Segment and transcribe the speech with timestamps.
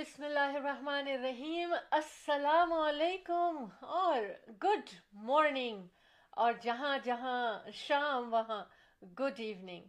[0.00, 4.22] بسم اللہ الرحمن الرحیم۔ السلام علیکم اور
[4.62, 5.86] گڈ مارننگ
[6.30, 8.64] اور جہاں جہاں شام، وہاں
[9.18, 9.84] good evening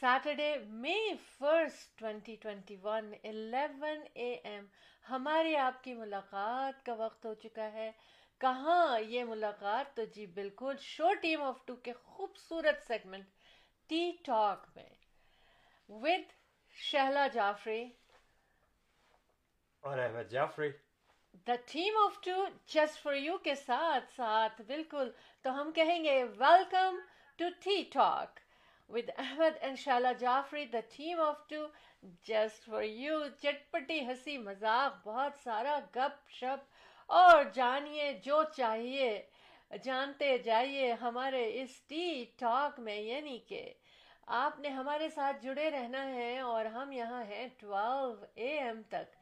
[0.00, 4.66] Saturday May first twenty twenty one eleven A M
[5.10, 7.90] ہماری آپ کی ملاقات کا وقت ہو چکا ہے۔
[8.40, 13.26] کہاں یہ ملاقات؟ تو جی بالکل شو ٹیم آف ٹو کے خوبصورت سیگمنٹ
[13.86, 14.88] ٹی ٹاک میں۔
[15.88, 16.32] ود
[16.70, 17.90] شہلا جعفری
[19.80, 20.70] اور Ahmed Jafri.
[21.46, 25.10] The Team of Two just for you کے ساتھ ساتھ، بالکل۔
[25.42, 26.98] تو ہم کہیں گے welcome
[27.36, 28.38] to Tea Talk
[28.88, 29.74] with Ahmed in
[30.18, 31.66] Jafri the Team of Two
[32.02, 36.60] just for you چٹپٹی، ہنسی، مذاق، بہت سارا گپ شپ۔
[37.06, 39.22] اور جانیے، جو چاہیے،
[39.82, 43.74] جانتے جائیے ہمارے اس ٹی ٹاک میں۔ یعنی کہ
[44.26, 49.17] آپ نے ہمارے ساتھ جڑے رہنا ہے اور ہم یہاں ہیں ٹویلو اے ایم تک۔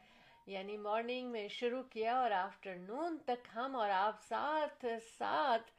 [0.47, 4.85] یعنی مارننگ میں شروع کیا اور آفٹر نون تک ہم اور آپ ساتھ
[5.19, 5.71] ساتھ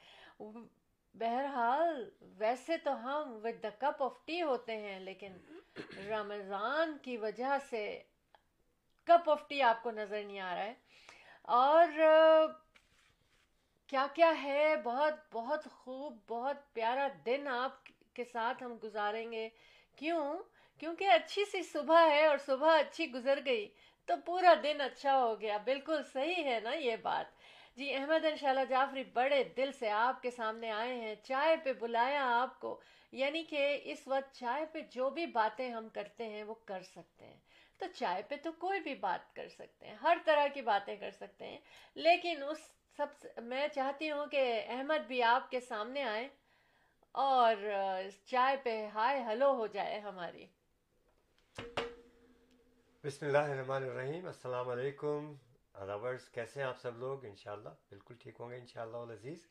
[1.15, 5.33] بہرحال ویسے تو ہم with the cup of tea ہوتے ہیں لیکن
[6.07, 8.03] رمضان کی وجہ سے
[9.03, 10.73] کپ آف ٹی آپ کو نظر نہیں آ رہا ہے
[11.41, 11.87] اور
[13.87, 17.73] کیا کیا ہے؟ بہت بہت خوب، بہت پیارا دن آپ
[18.13, 19.49] کے ساتھ ہم گزاریں گے۔
[19.95, 20.37] کیوں؟
[20.77, 23.67] کیونکہ اچھی سی صبح ہے اور صبح اچھی گزر گئی۔
[24.07, 27.25] تو پورا دن اچھا ہو گیا۔ بالکل صحیح ہے نا یہ بات۔
[27.77, 31.57] جی احمد ان شاء اللہ جعفری بڑے دل سے آپ کے سامنے آئے ہیں، چائے
[31.57, 32.79] پہ بلایا آپ کو۔
[33.11, 37.25] یعنی کہ اس وقت چائے پہ جو بھی باتیں ہم کرتے ہیں وہ کر سکتے
[37.25, 37.39] ہیں۔
[37.77, 41.11] تو چائے پہ تو کوئی بھی بات کر سکتے ہیں، ہر طرح کی باتیں کر
[41.11, 41.59] سکتے ہیں۔
[41.95, 42.57] لیکن اس
[42.97, 46.27] سب سے، میں چاہتی ہوں کہ احمد بھی آپ کے سامنے آئے
[47.11, 47.55] اور
[48.25, 50.45] چائے پہ ہائے ہلو ہو جائے ہماری۔
[53.07, 55.33] بسم اللہ الرحمن الرحیم، السلام علیکم۔
[55.73, 59.47] اداورس کیسے ہیں آپ سب لوگ؟ انشاءاللہ بالکل ٹھیک ہوں گے، انشاءاللہ العزیز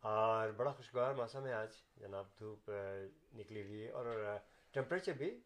[0.00, 2.70] اور بڑا خوشگوار موسم ہے آج، جناب دھوپ
[3.34, 4.36] نکلی ہوئی ہے اور
[4.72, 5.40] ٹمپریچر بھی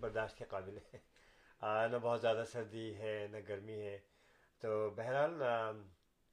[0.00, 0.98] برداشت کے قابل ہے۔
[1.62, 3.98] نہ بہت زیادہ سردی ہے، نہ گرمی ہے۔
[4.60, 5.42] تو بہرحال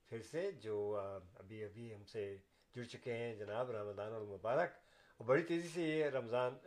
[0.09, 0.99] پھر سے جو
[1.35, 2.37] ابھی ابھی ہم سے
[2.75, 4.69] جڑ چکے ہیں جناب، رمضان المبارک۔
[5.17, 6.57] اور بڑی تیزی سے یہ رمضان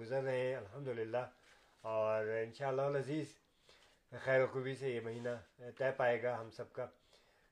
[0.00, 1.26] گزر رہے ہیں الحمد للہ
[1.84, 3.36] اور ان شاء اللہ عزیز
[4.12, 5.28] خیر خوبی سے یہ مہینہ
[5.78, 6.86] طے پائے گا ہم سب کا۔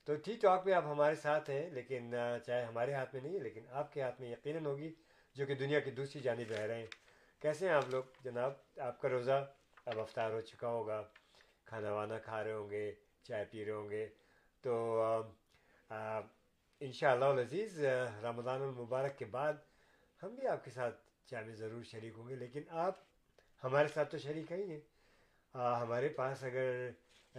[0.07, 2.15] تو ٹھیک ٹاک میں آپ ہمارے ساتھ ہیں، لیکن
[2.47, 4.93] چاہے ہمارے ہاتھ میں نہیں ہے، لیکن آپ کے ہاتھ میں یقیناً ہوگی،
[5.37, 6.87] جو کہ دنیا کی دوسری جانب رہ رہے ہیں۔
[7.43, 9.45] کیسے ہیں آپ لوگ؟ جناب، آپ کا روزہ
[9.87, 11.03] اب افطار ہو چکا ہوگا،
[11.65, 14.07] کھانا وانا کھا رہے ہوں گے، چائے پی رہے ہوں گے۔
[14.65, 14.73] تو
[16.81, 17.79] ان شاء اللہ عزیز
[18.25, 19.53] رمضان المبارک کے بعد
[20.23, 20.97] ہم بھی آپ کے ساتھ
[21.27, 23.07] چائے میں ضرور شریک ہوں گے، لیکن آپ
[23.65, 24.81] ہمارے ساتھ تو شریک ہی ہیں۔
[25.55, 26.91] ہمارے پاس اگر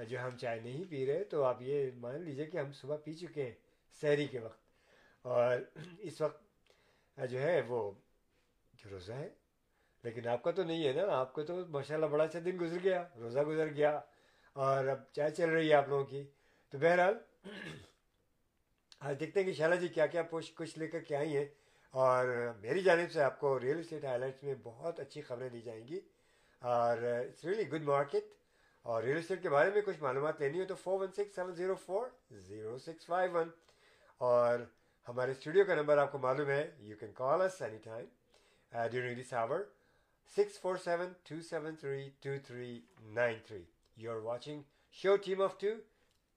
[0.07, 3.13] جو ہم چائے نہیں پی رہے تو آپ یہ مان لیجیے کہ ہم صبح پی
[3.13, 3.53] چکے ہیں
[4.01, 4.59] سحری کے وقت۔
[5.21, 5.57] اور
[5.99, 6.43] اس وقت
[7.29, 7.91] جو ہے وہ
[8.73, 9.29] جو روزہ ہے،
[10.03, 12.57] لیکن آپ کا تو نہیں ہے نا، آپ کو تو ماشاء اللہ بڑا اچھا دن
[12.61, 13.99] گزر گیا، روزہ گزر گیا۔
[14.53, 16.23] اور اب چائے چل رہی ہے آپ لوگوں کی۔
[16.69, 17.17] تو بہرحال،
[18.99, 21.45] آج دیکھتے ہیں کہ شالا جی کیا کیا پوش، کچھ لے کر کے آئی ہیں۔
[21.93, 22.27] اور
[22.61, 25.87] میری جانب سے آپ کو ریئل اسٹیٹ ہائی لائٹس میں بہت اچھی خبریں دی جائیں
[25.87, 25.99] گی
[26.61, 28.33] اور اٹس ریئلی گڈ مارکیٹ
[28.85, 31.55] اور ریئل اسٹیٹ کے بارے میں کچھ معلومات لینی ہو تو four one six seven
[31.55, 32.07] zero four
[32.47, 33.49] zero six five one
[34.21, 34.59] اور
[35.07, 38.05] ہمارے اسٹوڈیو کا نمبر آپ کو معلوم ہے you can call us any time
[38.71, 39.59] during this hour
[40.35, 42.79] six four seven two seven three two three
[43.13, 43.63] nine three
[43.97, 44.61] you are watching
[44.95, 45.75] show Team of Two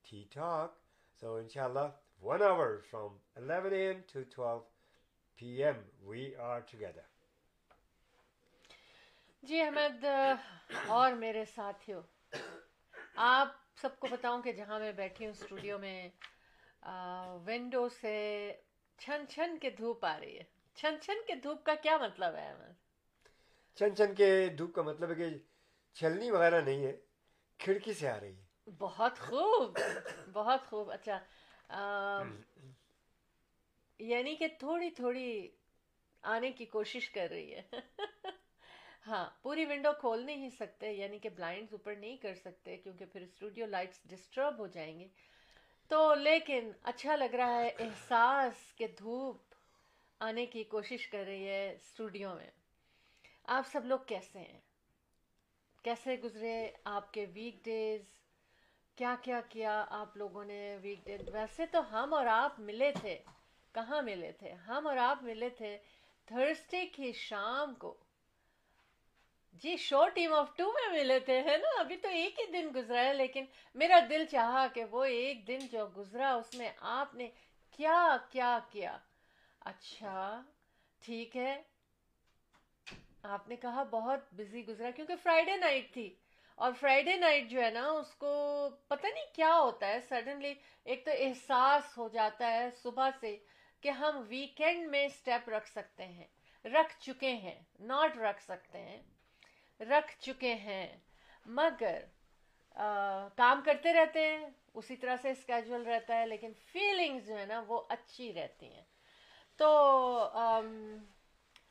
[0.07, 0.79] Tea Talk
[1.23, 1.89] so ان شاء اللہ
[2.23, 4.61] one hour from eleven A M to twelve
[5.39, 7.07] M we are together
[9.43, 10.05] جی احمد
[10.87, 12.03] اور میرے ساتھیوں
[13.25, 16.09] آپ سب کو بتاؤں کہ جہاں میں بیٹھی ہوں اسٹوڈیو میں
[17.47, 18.17] ونڈو سے
[18.99, 20.45] چھن چھن کے دھوپ آ رہی ہے۔
[20.77, 22.75] چھن چھن کے دھوپ کا کیا مطلب ہے احمد؟
[23.79, 24.29] چھن چھن کے
[24.59, 25.29] دھوپ کا مطلب ہے کہ
[25.97, 26.97] چھلنی وغیرہ نہیں ہے
[27.61, 28.45] کھڑکی سے آ رہی ہے۔
[28.79, 29.79] بہت خوب
[30.33, 31.19] بہت خوب اچھا۔
[34.03, 35.49] یعنی کہ تھوڑی تھوڑی
[36.23, 37.63] آنے کی کوشش کر رہی ہے۔
[39.07, 43.21] ہاں پوری ونڈو کھول نہیں سکتے یعنی کہ بلائنڈ اوپر نہیں کر سکتے، کیونکہ پھر
[43.21, 45.09] اسٹوڈیو لائٹس ڈسٹرب ہو جائیں گے۔
[45.89, 49.55] تو لیکن اچھا لگ رہا ہے، احساس کہ دھوپ
[50.19, 52.51] آنے کی کوشش کر رہی ہے اسٹوڈیو میں۔
[53.45, 54.61] آپ سب لوگ کیسے ہیں؟
[55.83, 58.01] کیسے گزرے آپ کے ویک ڈیز
[58.97, 63.19] کیا کیا کیا آپ لوگوں نے ویک ڈیز ویسے تو ہم اور آپ ملے تھے۔
[63.75, 65.79] کہاں ملے تھے؟ ہم اور آپ ملے تھے
[66.25, 67.97] تھرسڈے کی شام کو۔
[69.53, 72.69] جی شو ٹیم آف ٹو میں ملے تھے، ہے نا؟ ابھی تو ایک ہی دن
[72.75, 77.15] گزرا ہے، لیکن میرا دل چاہا کہ وہ ایک دن جو گزرا، اس میں آپ
[77.15, 77.29] نے
[77.71, 78.99] کیا کیا کیا۔
[79.61, 80.43] اچھا
[81.01, 81.63] ٹھیک ہے۔
[83.23, 86.15] آپ نے کہا بہت بزی گزرا، کیونکہ فرائیڈے نائٹ تھی۔
[86.55, 90.55] اور فرائیڈے نائٹ جو ہے نا، اس کو پتہ نہیں کیا ہوتا ہے۔ سڈنلی
[90.85, 93.37] ایک تو احساس ہو جاتا ہے صبح سے۔
[93.83, 96.27] کہ ہم ویکینڈ میں اسٹیپ رکھ سکتے ہیں۔
[96.65, 99.03] رکھ چکے ہیں ناٹ رکھ سکتے ہیں۔
[99.81, 100.97] رکھ چکے ہیں،
[101.47, 102.05] مگر
[103.37, 107.63] کام کرتے رہتے ہیں، اسی طرح سے اسکیجول رہتا ہے، لیکن فیلنگز جو ہے نا،
[107.67, 108.85] وہ اچھی رہتی ہیں۔
[109.57, 109.69] تو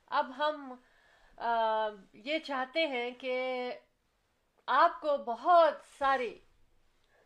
[0.08, 0.76] اب ہم
[2.14, 3.36] یہ چاہتے ہیں کہ
[4.68, 6.40] آپ کو بہت ساری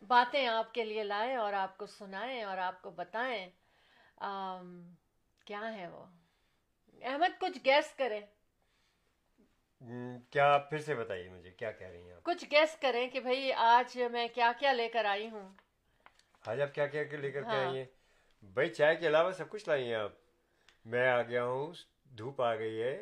[0.08, 3.46] باتیں آپ کے لیے لائیں اور آپ کو سنائیں اور آپ کو بتائیں۔
[5.46, 6.04] کیا ہے وہ؟
[7.02, 8.20] احمد کچھ گیس کریں۔
[10.30, 13.98] کیا پھر سے بتائیے مجھے کیا کہہ رہی ہیں کچھ گیس کریں کہ بھائی آج
[14.12, 15.48] میں کیا کیا لے کر آئی ہوں۔
[16.44, 17.84] آج آپ کیا کیا لے کر کے آئی ہیں؟
[18.42, 20.12] بھائی چائے کے علاوہ سب کچھ لائی ہیں آپ۔
[20.84, 21.72] میں آ گیا ہوں
[22.18, 22.96] دھوپ آ گئی ہے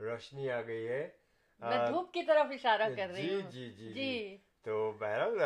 [0.00, 1.08] روشنی آ گئی ہے۔
[1.60, 5.40] میں دھوپ کی طرف اشارہ کر رہی ہوں۔ جی جی جی۔ تو بہرحال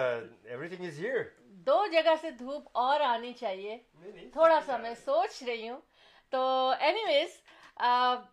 [0.44, 3.76] ایوری تھنگ از ہیئر دو جگہ سے دھوپ اور آنی چاہیے۔
[4.32, 5.80] تھوڑا سا میں سوچ رہی ہوں۔
[6.32, 6.40] تو
[6.80, 7.40] اینی ویز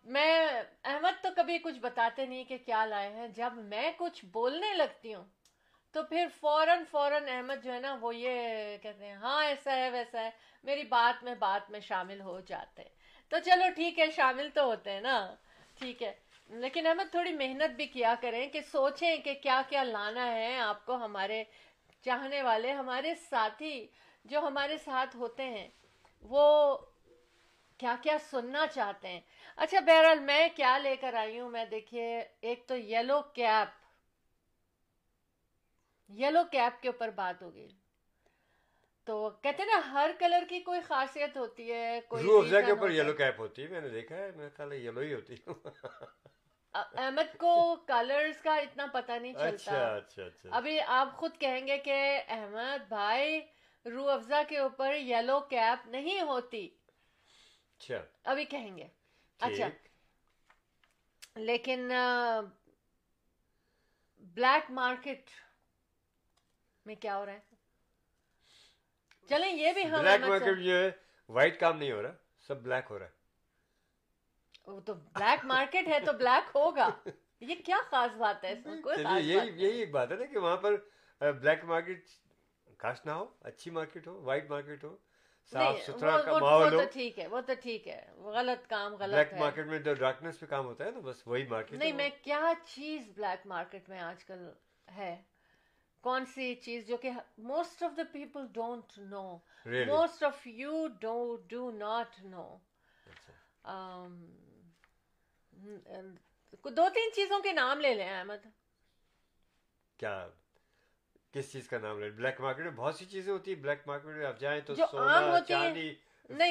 [0.04, 0.32] میں
[0.84, 5.14] احمد تو کبھی کچھ بتاتے نہیں کہ کیا لائے ہیں۔ جب میں کچھ بولنے لگتی
[5.14, 5.24] ہوں
[5.94, 8.38] تو پھر فوراً فوراً احمد جو ہے نا وہ یہ
[8.82, 10.30] کہتے ہیں ہاں ایسا ہے ویسا ہے
[10.64, 12.96] میری بات میں بات میں شامل ہو جاتے ہیں۔
[13.30, 15.16] تو چلو ٹھیک ہے شامل تو ہوتے ہیں نا۔
[15.74, 16.12] ٹھیک ہے۔
[16.50, 20.84] لیکن احمد تھوڑی محنت بھی کیا کریں کہ سوچیں کہ کیا کیا لانا ہے آپ
[20.86, 21.42] کو ہمارے
[22.04, 23.86] چاہنے والے ہمارے ساتھی
[24.24, 25.68] جو ہمارے ساتھ ہوتے ہیں
[26.22, 26.76] وہ
[27.80, 29.20] کیا کیا سننا چاہتے ہیں۔
[29.56, 33.76] اچھا بہرحال میں کیا لے کر آئی ہوں؟ میں دیکھیے ایک تو یلو کیپ۔
[36.10, 37.68] یلو کیپ کے اوپر بات ہوگی
[39.06, 43.40] تو کہتے نا ہر کلر کی کوئی خاصیت ہوتی ہے کوئی کے اوپر یلو کیپ
[43.40, 45.34] ہوتی ہے میں نے دیکھا ہے میں خیال یلو ہی ہوتی
[46.74, 51.66] احمد کو کلرز کا اتنا پتہ نہیں چلتا۔ اچھا اچھا اچھا۔ ابھی آپ خود کہیں
[51.66, 53.40] گے کہ احمد بھائی
[53.84, 56.68] رو افزا کے اوپر یلو کیپ نہیں ہوتی۔
[58.24, 58.86] ابھی کہیں گے۔
[59.40, 59.68] اچھا۔
[61.36, 61.92] لیکن
[64.18, 65.30] بلیک مارکیٹ
[66.84, 67.40] میں کیا ہو رہا ہے؟
[69.28, 70.90] چلیں یہ بھی ہم بلیک مارکیٹ جو ہے
[71.28, 72.12] وائٹ کام نہیں ہو رہا
[72.46, 73.17] سب بلیک ہو رہا ہے۔
[74.68, 76.88] وہ تو بلیک مارکیٹ ہے تو بلیک ہوگا۔
[77.40, 78.54] یہ کیا خاص بات ہے؟
[79.20, 80.76] یہی یہی ایک بات ہے نا کہ وہاں پر
[81.20, 82.06] بلیک مارکیٹ
[82.78, 84.96] کاش نہ ہو اچھی مارکیٹ ہو وائٹ مارکیٹ ہو
[85.52, 88.00] صاف ستھرا کا ماحول ہو۔ ٹھیک ہے وہ تو ٹھیک ہے۔
[88.34, 91.46] غلط کام غلط بلیک مارکیٹ میں جو ڈارکنس پہ کام ہوتا ہے نا بس وہی
[91.46, 94.48] مارکیٹ نہیں میں کیا چیز بلیک مارکیٹ میں آج کل
[94.88, 95.14] ہے؟
[96.04, 99.26] کون سی چیز جو کہ most of the people don't know
[99.86, 101.16] most of you do
[101.48, 102.46] do not know
[106.70, 108.46] دو تین چیزوں کے نام لے لیں احمد۔
[110.00, 110.28] کیا؟
[111.32, 114.16] کس چیز کا نام لے بلیک مارکیٹ میں بہت سی چیزیں ہوتی ہیں بلیک مارکیٹ
[114.16, 115.88] میں آپ جائیں تو سونا چاندی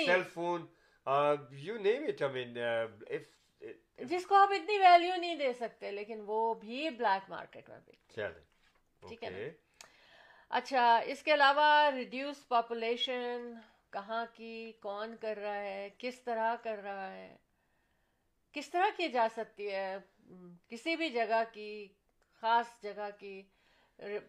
[0.06, 0.66] cell phone
[1.58, 2.58] you name it I mean
[4.00, 7.94] جس کو آپ اتنی ویلیو نہیں دے سکتے لیکن وہ بھی بلیک مارکیٹ میں بھی۔
[9.04, 9.52] ٹھیک ہے
[10.50, 13.54] اچھا اس کے علاوہ ریڈیوس پاپولیشن
[13.90, 17.36] کہاں کی کون کر رہا ہے کس طرح کر رہا ہے؟
[18.58, 19.98] کس طرح کی جا سکتی ہے؟
[20.70, 21.88] کسی بھی جگہ کی
[22.42, 23.42] خاص جگہ کی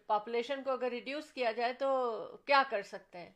[0.07, 1.89] پاپولیشن کو اگر ریڈیوس کیا جائے تو
[2.45, 3.31] کیا کر سکتے ہیں؟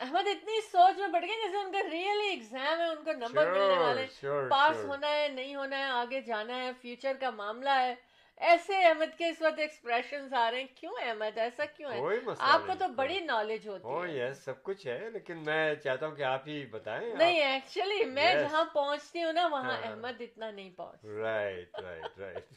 [0.00, 3.50] احمد اتنی سوچ میں بڑھ گئی جیسے ان کا ریئلی ایگزام ہے ان کو نمبر
[3.50, 4.06] ملنے والے
[4.48, 7.94] پاس ہونا ہے نہیں ہونا ہے آگے جانا ہے فیوچر کا معاملہ ہے۔
[8.36, 11.98] ایسے احمد کے اس وقت ایکسپریشن آ رہے ہیں۔ کیوں احمد؟ ایسا کیوں ہے؟
[12.38, 16.22] آپ کو تو بڑی نالج ہوتی ہے۔ سب کچھ ہے لیکن میں چاہتا ہوں کہ
[16.22, 20.70] آپ ہی بتائیں نہیں ایکچولی میں جہاں پہنچتی ہوں نا وہاں ہاں۔ احمد اتنا نہیں
[20.70, 22.52] پہنچ رائٹ رائٹ رائٹ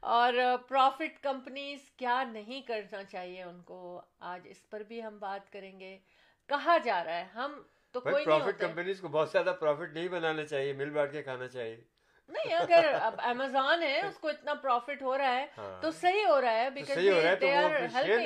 [0.00, 0.32] اور
[0.68, 5.80] پروفٹ کمپنیز کیا نہیں کرنا چاہیے ان کو؟ آج اس پر بھی ہم بات کریں
[5.80, 5.98] گے۔
[6.48, 10.44] کہا جا رہا ہے ہم تو کوئی پروفٹ کمپنیز کو بہت زیادہ پروفٹ نہیں بنانا
[10.44, 11.95] چاہیے مل بانٹ کے کھانا چاہیے۔
[12.28, 16.26] نہیں اگر اب امیزون ہے اس کو اتنا پروفٹ ہو رہا ہے ہاں۔ تو صحیح
[16.26, 16.98] ہو رہا ہے بیکاز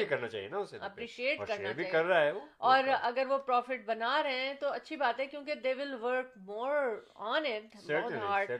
[0.08, 4.40] کرنا چاہیے نا اپریشیٹ کرنا بھی کر رہا ہے اور اگر وہ پروفٹ بنا رہے
[4.40, 6.76] ہیں تو اچھی بات ہے کیونکہ they will work more
[7.14, 8.50] on it بہت ہارڈ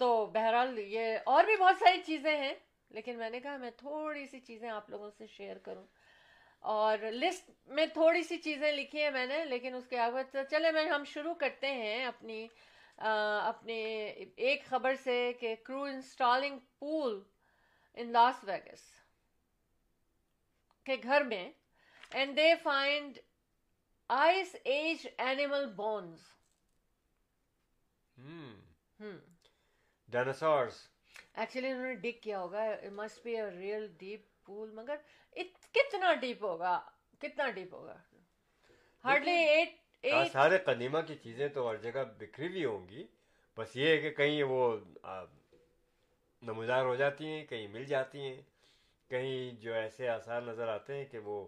[0.00, 2.54] تو بہرحال یہ اور بھی بہت ساری چیزیں ہیں
[2.90, 5.84] لیکن میں نے کہا میں تھوڑی سی چیزیں آپ لوگوں سے شیئر کروں۔
[6.62, 10.70] اور لسٹ میں تھوڑی سی چیزیں لکھی ہیں میں نے لیکن اس کے آگے چلے
[10.72, 12.46] میں ہم شروع کرتے ہیں اپنی
[12.98, 14.04] اپنے
[14.36, 17.22] ایک خبر سے کہ کرو انسٹالنگ پول
[17.94, 18.82] ان لاس ویگس
[20.86, 21.50] کے گھر میں
[22.10, 23.18] and they find
[24.10, 26.20] ice age animal bones
[30.08, 30.86] dinosaurs
[31.34, 34.96] actually انہوں نے ڈگ کیا ہوگا must be a real deep pool مگر
[35.74, 36.80] کتنا ڈیپ ہوگا
[37.20, 37.96] کتنا ڈیپ ہوگا؟
[39.04, 39.83] ہارڈلی ایٹ
[40.32, 43.06] سارے قدیمہ کی چیزیں تو ہر جگہ بکھری ہوئی ہوں گی
[43.56, 44.76] بس یہ ہے کہ کہیں وہ
[46.42, 48.40] نمودار ہو جاتی ہیں کہیں مل جاتی ہیں
[49.10, 51.46] کہیں جو ایسے آثار نظر آتے ہیں کہ وہ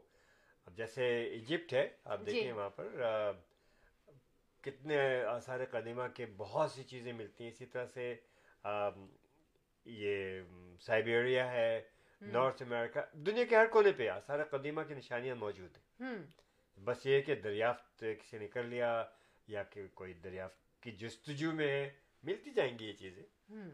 [0.67, 3.33] اب جیسے ایجپٹ ہے آپ جی۔ دیکھیں وہاں پر
[4.65, 8.15] کتنے آثار قدیمہ کے بہت سی چیزیں ملتی ہیں اسی طرح سے
[9.87, 10.41] یہ
[10.81, 11.81] سائبیریا ہے
[12.23, 16.17] نارتھ امریکہ دنیا کے ہر کونے پہ آثار قدیمہ کی نشانیاں موجود ہیں۔
[16.85, 19.04] بس یہ کہ دریافت کسی نے کر لیا
[19.47, 21.90] یا کہ کوئی دریافت کی جستجو میں ہے
[22.23, 23.23] ملتی جائیں گی یہ چیزیں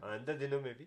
[0.01, 0.85] آئندہ دنوں میں بھی۔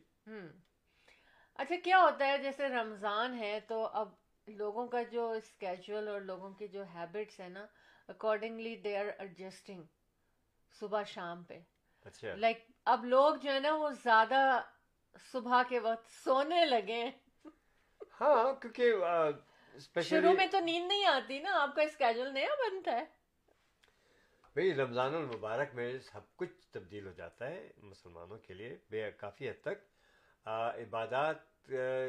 [1.55, 4.09] اچھا کیا ہوتا ہے جیسے رمضان ہے تو اب
[4.47, 7.67] لوگوں کا جو اسکیجول اور لوگوں کی جو ہیبٹس ہیں نا
[8.09, 9.83] اکارڈنگلی دے آر ایڈجسٹنگ
[10.81, 11.59] صبح شام پہ۔
[12.05, 14.61] اچھا۔ لائک اب لوگ جو ہے نا وہ زیادہ
[15.33, 17.11] صبح کے وقت سونے لگے۔
[18.21, 18.95] ہاں کیونکہ
[20.03, 23.05] شروع میں تو نیند نہیں آتی نا آپ کا اسکیجول نیا بنتا ہے۔
[24.55, 29.51] بھائی رمضان المبارک میں سب کچھ تبدیل ہو جاتا ہے مسلمانوں کے لیے بے کافی
[29.51, 29.97] حد تک۔
[30.49, 31.37] عبادات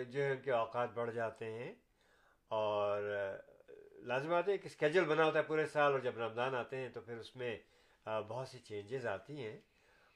[0.08, 1.74] جو ہے ان کے اوقات بڑھ جاتے ہیں۔
[2.48, 3.04] اور
[3.96, 7.02] لازمات ہے ایک اسکیجول بنا ہوتا ہے پورے سال اور جب رمضان آتے ہیں تو
[7.02, 7.58] پھر اس میں
[8.28, 9.58] بہت سی چینجز آتی ہیں۔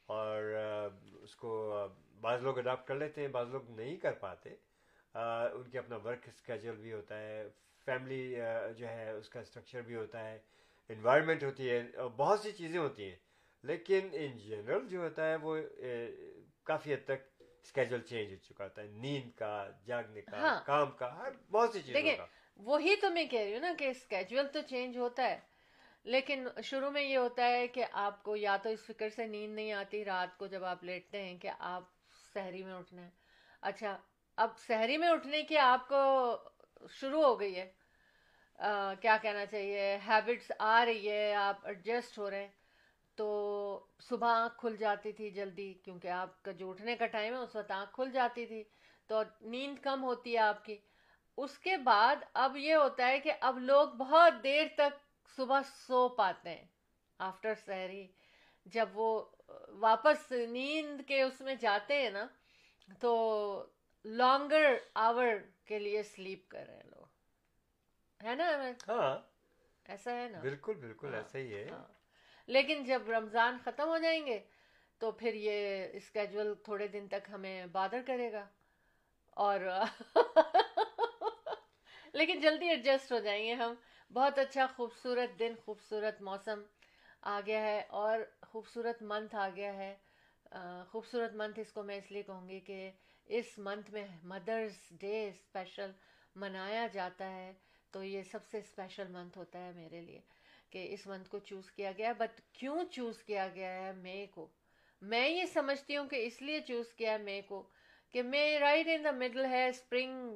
[0.05, 0.43] اور
[1.21, 1.73] اس کو
[2.21, 4.49] بعض لوگ اڈاپٹ کر لیتے ہیں بعض لوگ نہیں کر پاتے۔
[5.13, 7.43] ان کے اپنا ورک اسکیجول بھی ہوتا ہے
[7.85, 8.35] فیملی
[8.77, 10.39] جو ہے اس کا اسٹرکچر بھی ہوتا ہے
[10.89, 11.81] انوائرمنٹ ہوتی ہے
[12.17, 13.15] بہت سی چیزیں ہوتی ہیں۔
[13.63, 15.57] لیکن ان جنرل جو ہوتا ہے وہ
[16.63, 20.91] کافی حد تک اسکیجول چینج ہو چکا ہوتا ہے۔ نیند کا جاگنے کا ہاں۔ کام
[20.91, 22.15] کا ہر بہت سی چیزیں
[22.55, 25.39] وہی تو میں کہہ رہی ہوں نا کہ اسکیجول تو چینج ہوتا ہے
[26.03, 29.55] لیکن شروع میں یہ ہوتا ہے کہ آپ کو یا تو اس فکر سے نیند
[29.55, 31.83] نہیں آتی رات کو جب آپ لیٹتے ہیں کہ آپ
[32.33, 33.09] سحری میں اٹھنا ہے۔
[33.61, 33.97] اچھا
[34.41, 36.35] اب سحری میں اٹھنے کی آپ کو
[36.89, 37.71] شروع ہو گئی ہے۔
[39.01, 42.51] کیا کہنا چاہیے؟ ہیبٹس آ رہی ہے، آپ ایڈجسٹ ہو رہے ہیں۔
[43.15, 47.39] تو صبح آنکھ کھل جاتی تھی جلدی، کیونکہ آپ کا جو اٹھنے کا ٹائم ہے،
[47.39, 48.63] اس وقت آنکھ کھل جاتی تھی۔
[49.07, 50.77] تو نیند کم ہوتی ہے آپ کی۔
[51.37, 54.99] اس کے بعد اب یہ ہوتا ہے کہ اب لوگ بہت دیر تک
[55.35, 56.65] صبح سو پاتے ہیں۔
[57.17, 58.07] آفٹر سحری،
[58.65, 59.25] جب وہ
[59.67, 62.27] واپس نیند کے اس میں جاتے ہیں نا،
[62.99, 63.11] تو
[64.05, 65.27] لانگر آور
[65.65, 67.05] کے لیے سلیپ کر رہے ہیں لوگ۔
[68.23, 68.51] ہے نا
[68.87, 69.19] ہاں۔
[69.85, 71.85] ایسا ہے نا؟ بالکل بالکل ایسا ہی ہے۔ ہاں۔
[72.47, 74.39] لیکن جب رمضان ختم ہو جائیں گے
[74.97, 78.47] تو پھر یہ اسکیجول تھوڑے دن تک ہمیں بادر کرے گا۔
[79.29, 79.59] اور
[82.13, 83.73] لیکن جلدی ایڈجسٹ ہو جائیں گے ہم۔
[84.13, 86.63] بہت اچھا خوبصورت دن خوبصورت موسم
[87.21, 89.95] آ گیا ہے اور خوبصورت منتھ آ گیا ہے۔
[90.91, 92.91] خوبصورت منتھ اس کو میں اس لیے کہوں گی کہ
[93.31, 95.91] اس منتھ میں مدرس ڈے اسپیشل
[96.35, 97.51] منایا جاتا ہے،
[97.93, 100.19] تو یہ سب سے اسپیشل منتھ ہوتا ہے میرے لیے
[100.71, 104.25] کہ اس منتھ کو چوز کیا گیا ہے۔ بٹ کیوں چوز کیا گیا ہے مے
[104.31, 104.47] کو؟
[105.01, 107.61] میں یہ سمجھتی ہوں کہ اس لیے چوز کیا ہے مے کو
[108.13, 110.35] کہ May right in the middle ہے اسپرنگ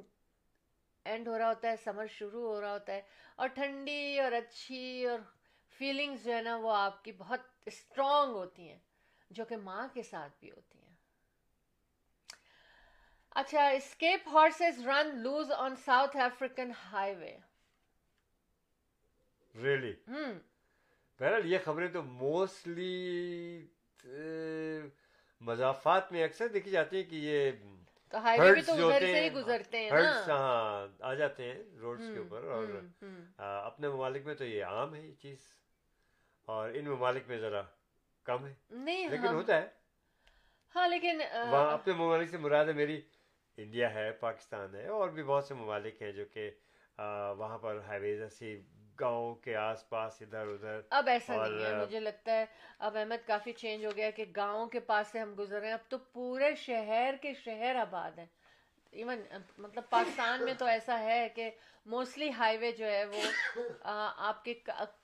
[1.06, 3.02] اینڈ ہو رہا ہوتا ہے سمر شروع ہو رہا ہوتا ہے،
[3.36, 5.18] اور ٹھنڈی اور اچھی اور
[5.74, 8.78] فیلنگز جو ہے نا وہ آپ کی بہت اسٹرانگ ہوتی ہیں،
[9.30, 10.85] جو کہ ماں کے ساتھ بھی ہوتی ہیں۔
[13.36, 16.70] اچھا escape horses run loose on South African
[17.14, 17.36] highway
[19.54, 23.66] really بہرحال یہ خبریں تو موسٹلی
[25.40, 27.50] مضافات میں اکثر دیکھی جاتی ہیں کہ یہ
[28.12, 29.90] تو ہائی وے تو ادھر سے ہی گزرتے ہیں
[30.28, 32.68] ہاں آ جاتے ہیں روڈز کے اوپر اور
[33.38, 35.38] اپنے ممالک میں تو یہ عام ہے یہ چیز۔
[36.48, 37.62] اور ان ممالک میں ذرا
[38.26, 39.66] کم ہے۔ نہیں لیکن ہوتا ہے۔
[40.74, 41.20] ہاں لیکن
[41.72, 43.00] اپنے ممالک سے مراد ہے میری
[43.56, 46.50] انڈیا ہے پاکستان ہے اور بھی بہت سے ممالک ہیں جو کہ
[47.38, 48.60] وہاں پر ہائی ویز ایسی
[49.00, 52.44] گاؤں کے آس پاس ادھر ادھر اب ایسا نہیں ہے مجھے لگتا ہے
[52.78, 55.74] اب احمد کافی چینج ہو گیا کہ گاؤں کے پاس سے ہم گزر رہے ہیں۔
[55.74, 58.26] اب تو پورے شہر کے شہر آباد ہیں۔
[58.92, 59.20] ایون
[59.58, 61.50] مطلب پاکستان میں تو ایسا ہے کہ
[61.86, 63.20] موسٹلی ہائی وے جو ہے وہ
[63.86, 64.54] آپ کے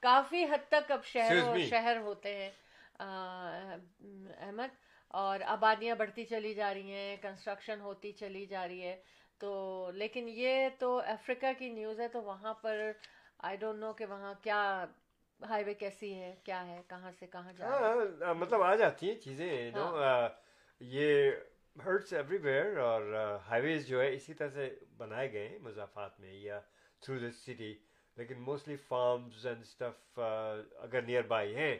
[0.00, 2.50] کافی حد تک اب شہر شہر ہوتے ہیں۔
[4.40, 4.74] احمد
[5.14, 8.96] اور آبادیاں بڑھتی چلی جا رہی ہیں کنسٹرکشن ہوتی چلی جا رہی ہے۔
[9.40, 12.90] تو لیکن یہ تو افریقہ کی نیوز ہے تو وہاں پر
[13.38, 14.60] آئی ڈونٹ نو کہ وہاں کیا
[15.40, 19.14] ہائی وے کیسی ہے کیا ہے کہاں سے کہاں جا ہاں، مطلب آ جاتی ہیں
[19.20, 20.28] چیزیں ہاں۔
[20.80, 21.30] یہ
[21.76, 23.02] ہرٹس ایوری ویئر اور
[23.48, 26.60] ہائی ویز جو ہے اسی طرح سے بنائے گئے ہیں مضافات میں یا
[27.02, 27.74] تھرو دا سٹی
[28.16, 31.76] لیکن موسٹلی فارمز اینڈ اسٹف اگر نیئر بائی ہیں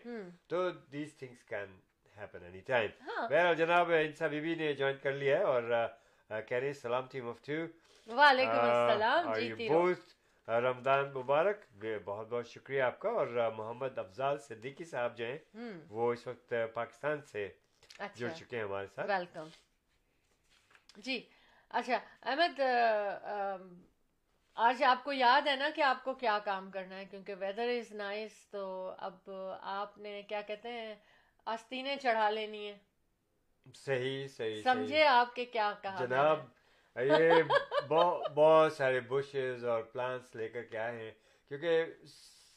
[0.46, 1.76] تو these things can
[2.22, 2.90] happen anytime.
[3.02, 5.70] ہاں بہرحال جناب انسا بی بی نے جوائن کر لیا ہے اور
[6.30, 7.60] کہہ رہی سلام ٹیم آف ٹو
[8.08, 9.32] وعلیکم السلام
[10.48, 11.60] رمضان مبارک
[12.04, 13.26] بہت بہت شکریہ آپ کا اور
[13.56, 15.38] محمد افضال صدیقی صاحب جو ہیں
[15.88, 17.48] وہ اس وقت پاکستان سے
[18.16, 19.48] جڑ چکے ہیں ہمارے ساتھ ویلکم
[20.96, 21.20] جی
[21.70, 22.60] اچھا احمد
[24.56, 27.68] آج آپ کو یاد ہے نا کہ آپ کو کیا کام کرنا ہے کیونکہ ویدر
[27.68, 28.64] از نائس تو
[28.98, 30.94] اب آپ نے کیا کہتے ہیں
[31.46, 32.76] آستینیں چڑھا لینی ہے۔
[33.74, 36.40] صحیح صحیح سمجھے آپ کے کیا کہا جناب
[36.96, 37.42] یہ
[37.88, 41.10] بہت سارے بشز اور پلانٹس لے کر کے آئے ہیں۔
[41.48, 41.84] کیونکہ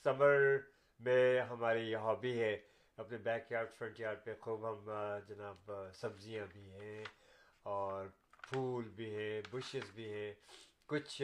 [0.03, 0.57] سمر
[0.99, 2.57] میں ہماری یہ ہابی ہے۔
[2.97, 4.89] اپنے بیک یارڈ فرنٹ یارڈ پہ خوب ہم
[5.27, 7.03] جناب سبزیاں بھی ہیں
[7.63, 8.05] اور
[8.49, 10.33] پھول بھی ہیں بشز بھی ہیں۔
[10.85, 11.21] کچھ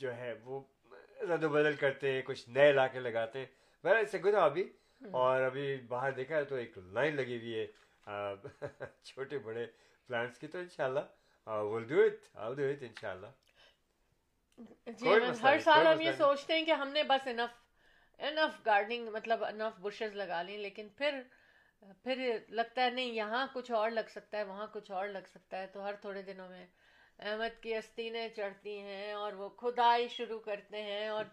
[0.00, 0.60] جو ہے وہ
[1.30, 3.46] رد و بدل کرتے ہیں کچھ نئے لا کے لگاتے ہیں۔
[3.84, 4.64] بہرحال اٹس اے گڈ ہابی
[5.12, 7.66] اور ابھی باہر دیکھا ہے تو ایک لائن لگی ہوئی ہے
[9.04, 9.66] چھوٹے بڑے
[10.08, 11.00] پلانٹس کی تو ان شاء اللہ
[14.88, 15.08] جی
[15.42, 17.62] ہر سال ہم یہ سوچتے ہیں کہ ہم نے بس انف
[18.20, 21.20] انف گارڈنگ مطلب انف بشز لگا لیں لیکن پھر
[22.02, 25.60] پھر لگتا ہے نہیں یہاں کچھ اور لگ سکتا ہے وہاں کچھ اور لگ سکتا
[25.60, 26.66] ہے تو ہر تھوڑے دنوں میں
[27.18, 31.24] احمد کی استینیں چڑھتی ہیں اور وہ کھدائی شروع کرتے ہیں اور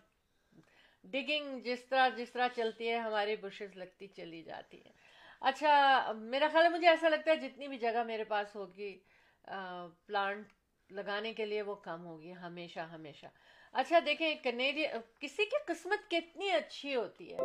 [1.04, 4.94] ڈگنگ جس طرح جس طرح چلتی ہے، ہماری بشز لگتی چلی جاتی ہیں۔
[5.40, 8.98] اچھا میرا خیال ہے، مجھے ایسا لگتا ہے جتنی بھی جگہ میرے پاس ہوگی
[10.06, 10.48] پلانٹ
[10.90, 13.26] لگانے کے لیے وہ کم ہوگی، ہمیشہ ہمیشہ۔
[13.72, 14.86] اچھا دیکھیں کنیری
[15.20, 17.40] کسی کی قسمت کتنی اچھی ہوتی ہے؟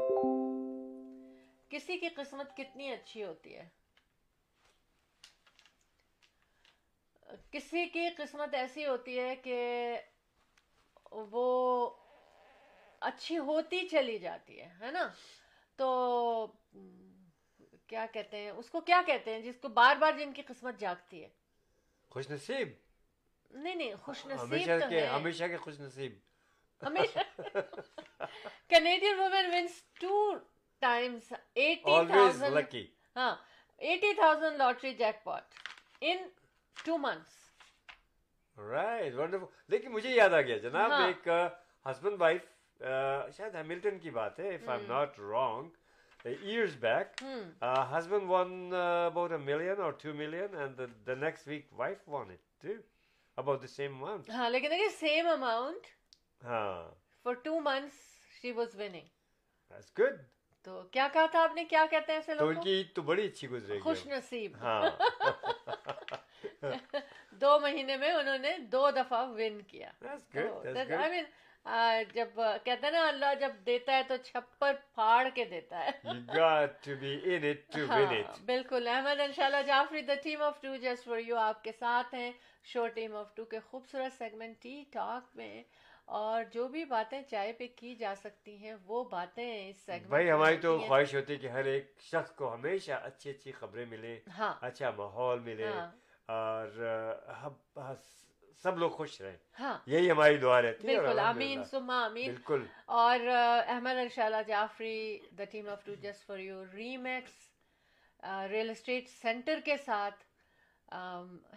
[1.68, 3.68] کسی کی قسمت کتنی اچھی ہوتی ہے؟
[7.50, 9.58] کسی کی قسمت ایسی ہوتی ہے کہ
[11.12, 11.90] وہ
[13.06, 15.08] اچھی ہوتی چلی جاتی ہے ہے نا؟
[15.78, 15.88] تو
[17.88, 20.78] کیا کہتے ہیں اس کو کیا کہتے ہیں جس کو بار بار جن کی قسمت
[20.78, 21.28] جاگتی ہے؟
[22.12, 22.68] خوش نصیب؟
[23.50, 26.18] نہیں نہیں خوش نصیب ہمیشہ کے خوش نصیب۔
[28.70, 30.34] Canadian woman wins two
[30.82, 33.34] times eighty thousand lucky ہاں
[33.80, 35.54] eighty thousand lottery jackpot
[36.02, 36.26] in
[36.76, 37.34] two months
[38.56, 41.28] right wonderful لیکن مجھے یاد آ گیا جناب ہاں۔ ایک
[41.86, 42.42] ہسبینڈ وائف
[42.80, 45.68] شاید ہیملٹن کی بات ہے if I am not wrong
[46.24, 47.24] years back
[47.92, 52.66] husband won about a million اور two million and the next week wife won it
[53.38, 55.86] about the same amount ہاں لیکن دیکھیں سیم اماؤنٹ
[56.44, 56.90] ہاں۔
[57.24, 59.06] For two months she was winning
[59.70, 60.22] that's good
[60.64, 62.94] تو کیا کہا تھا آپ نے؟ کیا کہتے ہیں ایسے لوگوں تو ان کی عید
[62.94, 64.82] تو بڑی اچھی گزرے گی۔ خوش نصیب۔ ہاں۔
[67.30, 69.90] دو مہینے میں انہوں نے دو دفعہ ون کیا۔
[72.14, 72.28] جب
[72.64, 75.90] کہتے ہیں نا اللہ جب دیتا ہے تو چھپر پھاڑ کے دیتا ہے۔
[77.90, 81.64] ہاں، بالکل۔ احمد ان شاء اللہ Jafri the Team of Two just for you آپ
[81.64, 82.32] کے ساتھ ہیں۔
[82.64, 85.62] شو ٹیم آف ٹو کے خوبصورت سیگمنٹ ٹی ٹاک میں۔
[86.04, 90.30] اور جو بھی باتیں چائے پہ کی جا سکتی ہیں وہ باتیں اس سیگمنٹ بھائی
[90.30, 94.20] ہماری تو خواہش ہوتی ہے کہ ہر ایک شخص کو ہمیشہ اچھی اچھی خبریں ملیں
[94.38, 95.90] ہاں۔ اچھا ماحول ملے۔ ہاں۔
[96.26, 96.66] اور
[98.64, 102.64] سب لوگ خوش رہیں ہاں۔ یہی ہماری دعا رہتی ہے بالکل آمین سما آمین۔ بالکل۔
[102.96, 103.26] اور
[103.66, 107.34] احمد انشاءاللہ Jafri the Team of Two just for you Remax
[108.50, 110.24] real estate centre کے ساتھ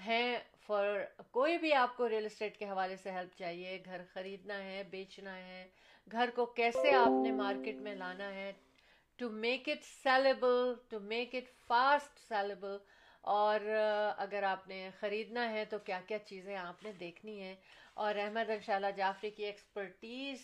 [0.06, 0.86] ہیں۔ فار
[1.32, 5.36] کوئی بھی آپ کو ریل اسٹیٹ کے حوالے سے ہیلپ چاہیے گھر خریدنا ہے بیچنا
[5.38, 5.68] ہے
[6.08, 8.52] گھر کو کیسے آپ نے مارکیٹ میں لانا ہے
[9.20, 12.78] to make it sellable to make it fast sellable
[13.22, 13.60] اور
[14.18, 17.56] اگر آپ نے خریدنا ہے تو کیا کیا چیزیں آپ نے دیکھنی ہیں؟
[17.94, 20.38] اور احمد انشاءاللہ جعفری کی ایکسپرٹیز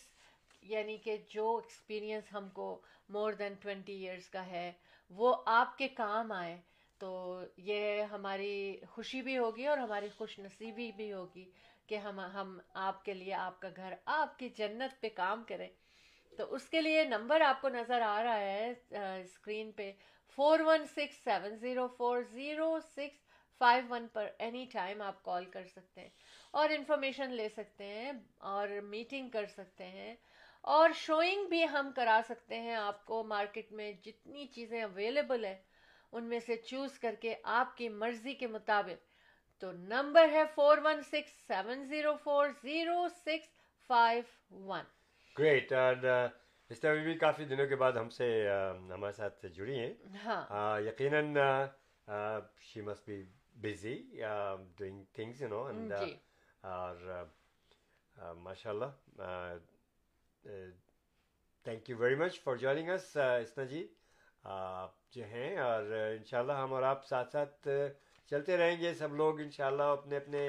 [0.61, 4.71] یعنی کہ جو ایکسپیرینس ہم کو مور دین ٹوینٹی ایئرس کا ہے،
[5.09, 6.61] وہ آپ کے کام آئے۔
[6.97, 11.51] تو یہ ہماری خوشی بھی ہوگی اور ہماری خوش نصیبی بھی ہوگی
[11.87, 15.69] کہ ہم ہم آپ کے لیے، آپ کا گھر، آپ کی جنت پہ کام کریں۔
[16.37, 18.73] تو اس کے لیے نمبر آپ کو نظر آ رہا ہے
[19.21, 19.91] اسکرین پہ۔
[20.37, 23.23] Four one six seven zero four zero six
[23.61, 26.09] five one پر اینی ٹائم آپ کال کر سکتے ہیں
[26.53, 28.11] اور انفارمیشن لے سکتے ہیں
[28.45, 30.15] اور میٹنگ کر سکتے ہیں
[30.63, 35.55] اور شوئنگ بھی ہم کرا سکتے ہیں آپ کو مارکیٹ میں جتنی چیزیں اویلیبل ہیں
[36.11, 39.13] ان میں سے چوز کر کے آپ کی مرضی کے مطابق
[39.63, 43.49] تو نمبر ہے four one six seven zero four zero six
[43.89, 44.23] five
[44.65, 44.83] one
[45.35, 45.73] great
[46.69, 48.27] stir بھی کافی دنوں کے بعد ہم سے
[48.93, 49.93] ہمارے ساتھ جڑی ہیں۔
[50.25, 51.35] ہاں۔ یقیناً
[52.61, 53.21] she must be
[53.61, 53.95] busy
[54.77, 55.93] doing things you know and
[56.63, 57.25] اور
[58.37, 58.91] ماشاء اللہ
[61.65, 63.87] thank you very much for joining us اسنا جی۔
[64.43, 65.83] آپ جو ہیں اور
[66.17, 67.67] ان شاء اللہ ہم اور آپ ساتھ ساتھ
[68.31, 70.43] چلتے رہیں گے سب لوگ ان شاء اللہ اپنے اپنے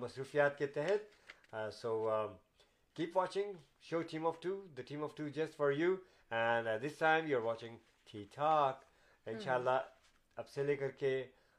[0.00, 1.92] مصروفیات کے تحت۔ So
[2.96, 5.94] keep watching show Team of Two the Team of Two just for you
[6.30, 8.84] and this time you are watching ٹھیک ٹھاک
[9.26, 9.80] ان شاء اللہ
[10.36, 11.12] اب سے لے کر کے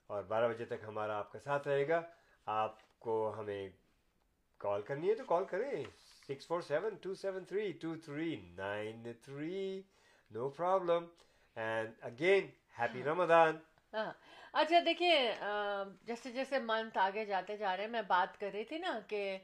[0.09, 2.01] اور بارہ بجے تک ہمارا آپ کا ساتھ رہے گا
[2.47, 3.69] آپ کو ہمیں
[4.61, 5.83] کال کرنی ہے تو کال کریں
[6.29, 9.81] six four seven two seven three two three nine three
[10.31, 11.05] no problem
[11.57, 13.57] and again happy Ramzan
[13.93, 15.17] اچھا دیکھیے
[16.05, 19.37] جیسے جیسے منتھ آگے جاتے جا رہے ہیں میں بات کر رہی تھی نا کہ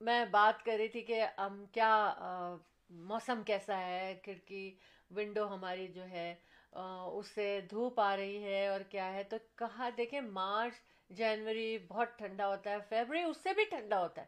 [0.00, 1.90] میں بات کر رہی تھی کہ ہم کیا
[2.90, 4.70] موسم کیسا ہے؟ کھڑکی
[5.10, 6.34] ونڈو ہماری جو ہے
[6.72, 10.74] اس سے دھوپ آ رہی ہے اور کیا ہے؟ تو کہا، دیکھیں، مارچ،
[11.10, 14.26] جنوری بہت ٹھنڈا ہوتا ہے فیبری اس سے بھی ٹھنڈا ہوتا ہے۔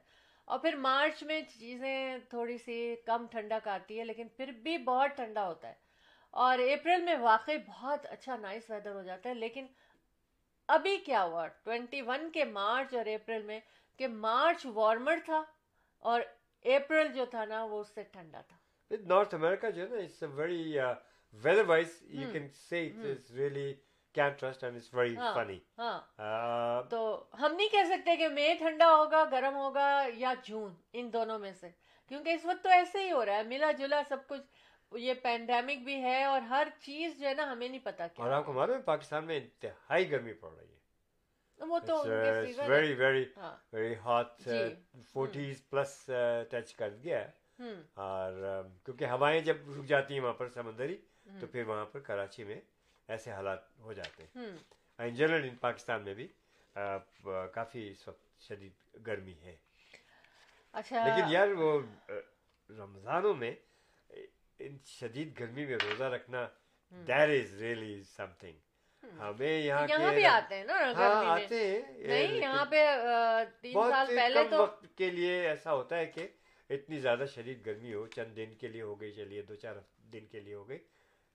[0.49, 1.97] اور پھر مارچ میں چیزیں
[2.31, 5.75] تھوڑی سی کم ٹھنڈک آتی ہے، لیکن پھر بھی بہت ٹھنڈا ہوتا ہے۔
[6.35, 9.67] اور اپریل میں واقعی بہت اچھا نائس ویدر ہو جاتا ہے، لیکن
[10.75, 13.61] ابھی کیا ہوا؟ ٹوینٹی ون کے مارچ اور اپریل میں
[13.99, 15.43] کہ مارچ وارمر تھا
[15.99, 16.21] اور
[16.65, 18.57] اپریل جو تھا نا وہ اس سے ٹھنڈا تھا۔
[18.91, 20.79] نارتھ امریکہ جو ہے نا very
[21.33, 22.93] weather wise you can see
[23.37, 23.75] really
[26.91, 31.39] تو ہم نہیں کہہ سکتے کہ مئی ٹھنڈا ہوگا گرم ہوگا یا جون ان دونوں
[31.39, 31.69] میں سے۔
[32.09, 34.47] کیونکہ اس وقت تو ایسے ہی ہو رہا ہے ملا جلا سب کچھ۔
[34.93, 38.47] یہ پینڈیمک بھی ہے اور ہر چیز جو ہے نا ہمیں نہیں پتا اور آپ
[38.47, 40.81] کو معلوم ہے پاکستان میں انتہائی گرمی پڑ رہی ہے۔
[41.59, 42.05] وہ تو
[42.69, 43.25] very very
[43.73, 44.49] very hot
[45.13, 46.11] forties plus
[46.51, 47.27] touch کر گیا
[47.95, 50.97] اور کیونکہ ہوائیں جب رک جاتی ہیں وہاں پر سمندری
[51.41, 52.61] تو پھر وہاں پر کراچی میں
[53.09, 54.47] ایسے حالات ہو جاتے ہیں۔
[54.99, 56.29] ان جنرل ان پاکستان میں بھی
[57.53, 59.57] کافی اس وقت شدید گرمی ہے۔
[60.73, 61.81] اچھا۔ لیکن یار وہ
[62.71, 63.55] رمضانوں میں
[64.89, 66.47] شدید گرمی میں روزہ رکھنا
[66.93, 68.59] دیر از ریئلی سم تھنگ
[69.19, 72.85] ہمیں یہاں یہاں بھی آتے ہیں نا ہاں آتے ہیں نہیں یہاں پہ
[73.61, 76.27] تین سال پہلے تو وقت کے لیے ایسا ہوتا ہے کہ
[76.71, 79.77] اتنی زیادہ شدید گرمی ہو چند دن کے لیے ہو گئی چلیے دو چار
[80.13, 80.79] دن کے لیے ہو گئی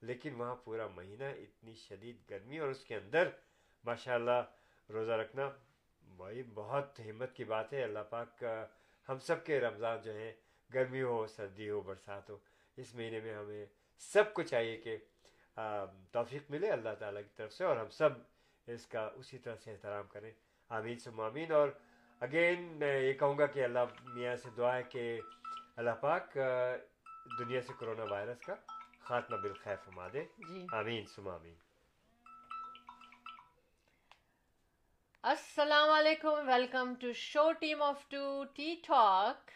[0.02, 3.30] لیکن وہاں پورا مہینہ اتنی شدید گرمی اور اس کے اندر
[3.84, 4.42] ماشاء اللہ
[4.90, 5.50] روزہ رکھنا
[6.04, 8.44] بھائی بہت ہمت کی بات ہے۔ اللہ پاک
[9.10, 10.32] ہم سب کے رمضان جو ہیں
[10.70, 12.38] گرمی ہو سردی ہو برسات ہو
[12.78, 13.66] اس مہینے میں ہمیں
[13.98, 14.98] سب کو چاہیے کہ
[16.12, 18.10] توفیق ملے اللہ تعالیٰ کی طرف سے اور ہم سب
[18.68, 20.32] اس کا اسی طرح سے احترام کریں۔
[20.70, 21.70] آمین سم آمین۔ اور
[22.20, 25.22] اگین میں یہ کہوں گا کہ اللہ میاں سے دعا ہے کہ
[25.76, 26.38] اللہ پاک
[27.40, 28.56] دنیا سے کرونا وائرس کا
[29.00, 31.56] خاتمہ بالخیر فرما دے۔ جی۔ آمین سم آمین۔
[35.22, 39.52] السلام علیکم welcome to show Team of Two Tea Talk.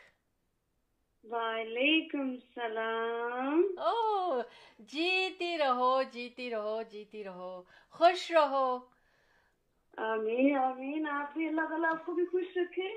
[1.24, 4.42] وعلیکم السلام۔ او
[4.80, 8.80] جیتی رہو جیتی رہو جیتی رہو۔ خوش رہو۔
[9.98, 12.90] آمین آمین۔ آپ بھی اللہ تعالیٰ آپ کو بھی خوش رکھے۔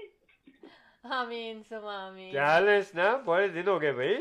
[1.02, 4.14] آمین سم آمین۔ کیا حال ہے اسنا بڑے دن ہو گئے بھائی۔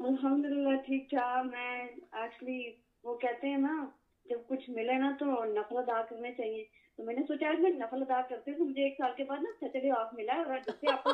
[0.00, 2.72] الحمد للہ ٹھیک ٹھاک۔ میں ایکچولی
[3.02, 3.84] وہ کہتے ہیں نا
[4.24, 6.64] جب کچھ ملے نا تو نفل ادا کرنے چاہیے۔
[6.98, 9.50] تو میں نے سوچا میں نفل ادا کرتے تو مجھے ایک سال کے بعد نا
[9.60, 11.08] سیٹرڈے آف ملا اور جس سے آپ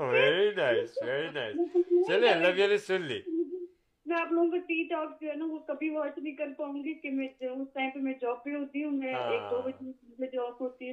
[0.00, 1.56] ویری نائس ویری نائس
[2.06, 3.20] چلے اللہ نے سن لی۔
[4.06, 6.84] میں آپ لوگوں کو ٹی ٹاک جو ہے نا وہ کبھی واچ نہیں کر پاؤں
[6.84, 10.26] گی کہ میں اس ٹائم پہ میں جاب پہ ہوتی ہوں میں ایک دو بجے
[10.26, 10.92] جاب ہوتی ہے۔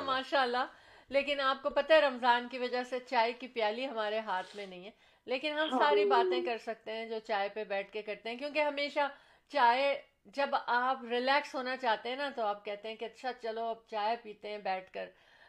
[0.00, 0.64] ماشاء اللہ۔
[1.08, 4.66] لیکن آپ کو پتہ ہے رمضان کی وجہ سے چائے کی پیالی ہمارے ہاتھ میں
[4.66, 4.90] نہیں ہے۔
[5.26, 8.62] لیکن ہم ساری باتیں کر سکتے ہیں جو چائے پہ بیٹھ کے کرتے ہیں کیونکہ
[8.62, 9.08] ہمیشہ
[9.48, 13.64] چائے جب آپ ریلیکس ہونا چاہتے ہیں نا تو آپ کہتے ہیں کہ اچھا چلو
[13.64, 15.08] اب چائے پیتے ہیں بیٹھ کر۔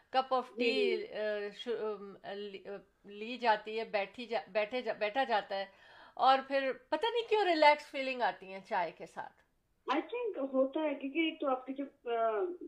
[0.10, 0.72] کپ آف ٹی
[3.06, 5.66] لی جاتی ہے بیٹھی بیٹھے بیٹھا جاتا ہے۔
[6.18, 9.45] اور پھر پتہ نہیں کیوں ریلیکس فیلنگ آتی ہیں چائے کے ساتھ۔
[9.88, 12.10] آئی تھنک ہوتا ہے کیونکہ ایک تو آپ کے جب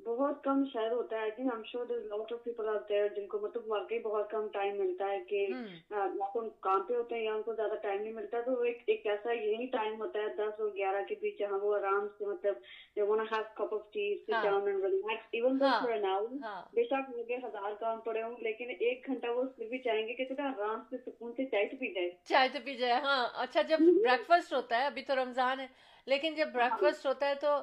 [0.06, 3.26] بہت کم شہر ہوتا ہے I think I'm sure lot of people آتے ہیں جن
[3.28, 5.46] کو مطلب واقعی بہت کم ٹائم ملتا ہے کہ
[5.90, 8.84] یا تو کام پہ ہوتے ہیں یا ان کو زیادہ ٹائم نہیں ملتا تو ایک
[8.88, 12.26] ایک ایسا یہی ٹائم ہوتا ہے دس اور گیارہ کے بیچ جہاں وہ آرام سے
[12.26, 12.62] مطلب
[12.96, 16.64] they want have cup of tea sit down and relax even though for an hour
[16.74, 20.14] بے شک مجھے ہزار کام پڑے ہوں لیکن ایک گھنٹہ وہ پھر بھی چاہیں گے
[20.14, 23.28] کہ چلے آرام سے سکون سے چائے تو پی جائے چائے تو پی جائے ہاں۔
[23.38, 25.68] اچھا جب بریک فاسٹ ہوتا ہے ابھی تو رمضان ہے
[26.08, 27.58] لیکن جب بریکفاسٹ ہوتا ہے تو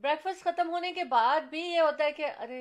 [0.00, 2.60] بریکفاسٹ ختم ہونے کے بعد بھی یہ ہوتا ہے کہ ارے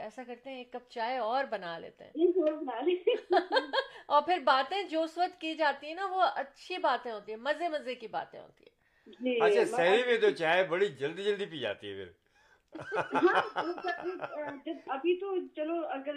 [0.00, 2.12] ایسا کرتے ہیں ایک کپ چائے اور بنا لیتے ہیں۔
[4.06, 7.38] اور پھر باتیں جو اس وقت کی جاتی ہیں نا وہ اچھی باتیں ہوتی ہیں
[7.40, 8.78] مزے مزے کی باتیں ہوتی ہیں۔
[9.40, 12.12] اچھا سہری میں تو چائے بڑی جلدی جلدی پی جاتی ہے پھر۔
[13.14, 13.42] ہاں،
[14.86, 16.12] ابھی تو چلو اگر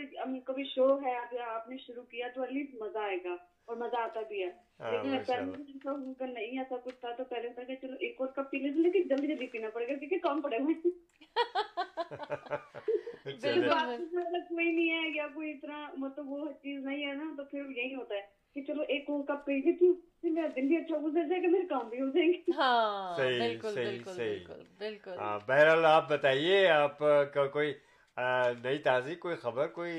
[0.46, 3.36] کبھی شو ہے آپ نے شروع کیا تو ارلی مزہ آئے گا
[3.66, 7.76] اور مزہ آتا بھی ہے۔ ہاں، لیکن نہیں ایسا کچھ تھا تو پہلے تھا کہ
[7.76, 10.58] چلو ایک اور کپ پی لیتے لیکن جلدی جلدی پینا پڑے گا کیونکہ کم پڑے
[10.60, 10.90] گا
[13.24, 17.96] کوئی نہیں ہے یا کوئی اتنا مطلب وہ چیز نہیں ہے نا تو پھر یہی
[17.96, 18.22] ہوتا ہے
[18.54, 21.64] کہ چلو ایک کپ پی لیتی ہوں اچھا
[24.04, 24.44] کام بھی
[24.78, 27.00] بالکل ہاں، بہرحال آپ بتائیے آپ
[27.34, 27.74] کا کوئی
[28.64, 29.98] نئی تازی کوئی خبر کوئی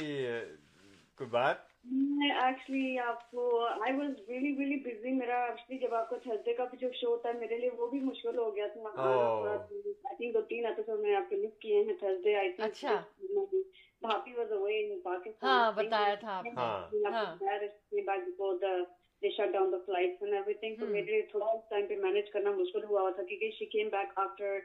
[1.14, 6.64] کوئی بات؟ ایکچولی آپ واز ریلی ریلی بزی میرا ایکچولی جب آپ کو تھرسڈے کا
[6.80, 10.32] جو شو تھا میرے لیے وہ بھی مشکل ہو گیا تھا۔ oh.
[10.34, 13.54] دو تین ایپیسوڈ میں آپ کے مس کیے ہیں Thursday I think
[14.02, 18.82] bhabhi was away in Pakistan ہاں بتایا تھا آپ نے۔ Back before the
[19.22, 22.30] they shut down the flights and everything تو میرے لیے تھوڑا اس ٹائم پہ مینیج
[22.30, 24.58] کرنا مشکل ہوا تھا کیونکہ she came back after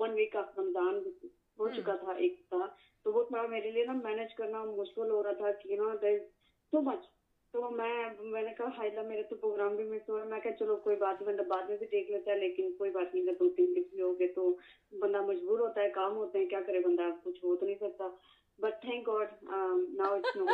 [0.00, 1.00] one week of Ramzan
[1.58, 2.66] ہو چکا تھا ایک کا
[3.02, 6.18] تو وہ تھوڑا میرے لیے نا مینیج کرنا مشکل ہو رہا تھا کہ نا دیر
[6.72, 7.06] ٹو مچ
[7.54, 10.40] تو میں میں نے کہا ہائی میرے تو پروگرام بھی مس ہو رہا ہے۔ میں
[10.40, 13.14] کہا چلو کوئی بات نہیں بندہ بعد میں بھی دیکھ لیتا ہے لیکن کوئی بات
[13.14, 14.52] نہیں دو تین دن بھی ہو گئے تو
[14.92, 18.08] بندہ مجبور ہوتا ہے کام ہوتے ہیں کیا کرے بندہ؟ کچھ ہو تو نہیں سکتا۔
[18.58, 19.28] But thank God
[19.90, 20.46] now it's no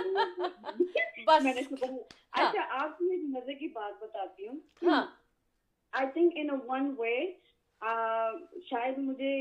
[1.38, 4.59] میں نے ہاں۔ اچھا آپ کو ایک مزے کی بات بتاتی ہوں۔
[5.92, 7.14] I think in one way
[8.64, 9.35] شاید مجھے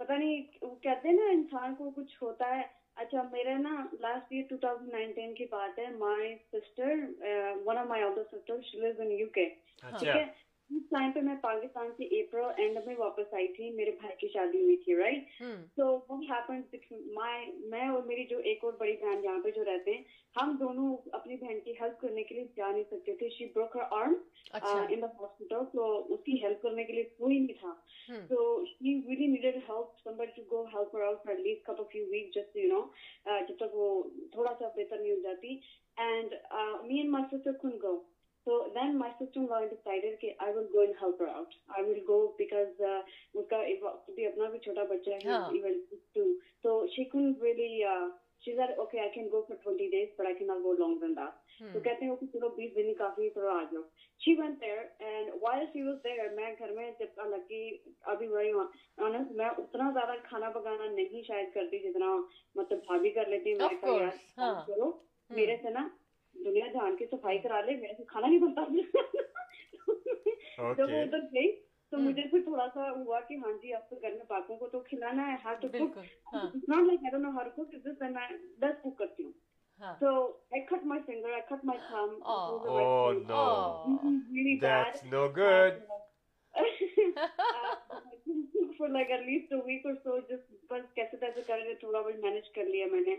[0.00, 2.62] پتہ نہیں وہ کہتے ہیں نا انسان کو کچھ ہوتا ہے۔
[3.00, 6.94] اچھا میرا نا last year two thousand nineteen کی بات ہے my sister
[7.66, 9.48] one of my older sister she lives in U K
[9.82, 10.24] ٹھیک ہے؟
[10.70, 14.28] اس ٹائم پہ میں پاکستان سے اپریل اینڈ میں واپس آئی تھی میرے بھائی کی
[14.32, 15.42] شادی ہوئی تھی رائٹ
[15.76, 16.60] سو وہ ہیپن
[17.70, 20.02] میں اور میری جو ایک اور بڑی بہن یہاں پہ جو رہتے ہیں
[20.36, 23.76] ہم دونوں اپنی بہن کی ہیلپ کرنے کے لیے جا نہیں سکتے تھے۔ شی Brook
[23.76, 24.14] Hare arm
[24.54, 27.74] in the hospital تو اس کی ہیلپ کرنے کے لیے کوئی نہیں تھا۔
[28.28, 31.96] تو she really needed help somebody to go help her out for least couple of
[31.96, 32.80] you week just you know
[33.48, 33.90] جب تک وہ
[34.32, 35.56] تھوڑا سا بہتر نہیں ہو جاتی.
[35.96, 36.34] And
[36.86, 37.96] me and my sister can go
[38.46, 42.26] so then my sister decided کہ I will go help her out I will go
[42.38, 42.80] because
[43.34, 43.62] اس کا
[44.08, 45.78] بھی اپنا بھی چھوٹا بچہ ہے ایون
[46.14, 46.24] ٹو
[46.62, 47.82] تو شی کن ریلی
[48.44, 50.98] شی زر okay I can go for twenty days but I can not go long
[50.98, 51.28] then the
[51.72, 53.82] تو کہتے ہیں چلو بیس دن کافی تھوڑا آ جاؤ
[54.20, 57.70] she went there and where she was there میں گھر میں جب حالانکہ
[58.12, 62.16] ابھی وہی ہوں میں اتنا زیادہ کھانا پکانا نہیں شاید کرتی جتنا
[62.54, 63.68] مطلب بھابھی کر لیتی میں
[64.66, 64.90] چلو
[65.30, 65.88] میرے سے نا
[66.44, 68.64] دنیا جان کے صفائی کرا لے میرے سے کھانا نہیں بنتا۔
[70.76, 71.50] جب وہ ادھر گئی
[71.92, 74.68] تو مجھے پھر تھوڑا سا ہوا کہ ہاں جی اب تو گھر میں پاکوں کو
[74.68, 75.98] تو کھلانا ہے ہر تو لائک
[76.32, 76.46] آئی
[78.58, 79.32] دس دین کرتی ہوں۔
[80.00, 80.06] So
[90.70, 93.16] بس کیسے تیسے کر تھوڑا بہت مینج کر لیا میں نے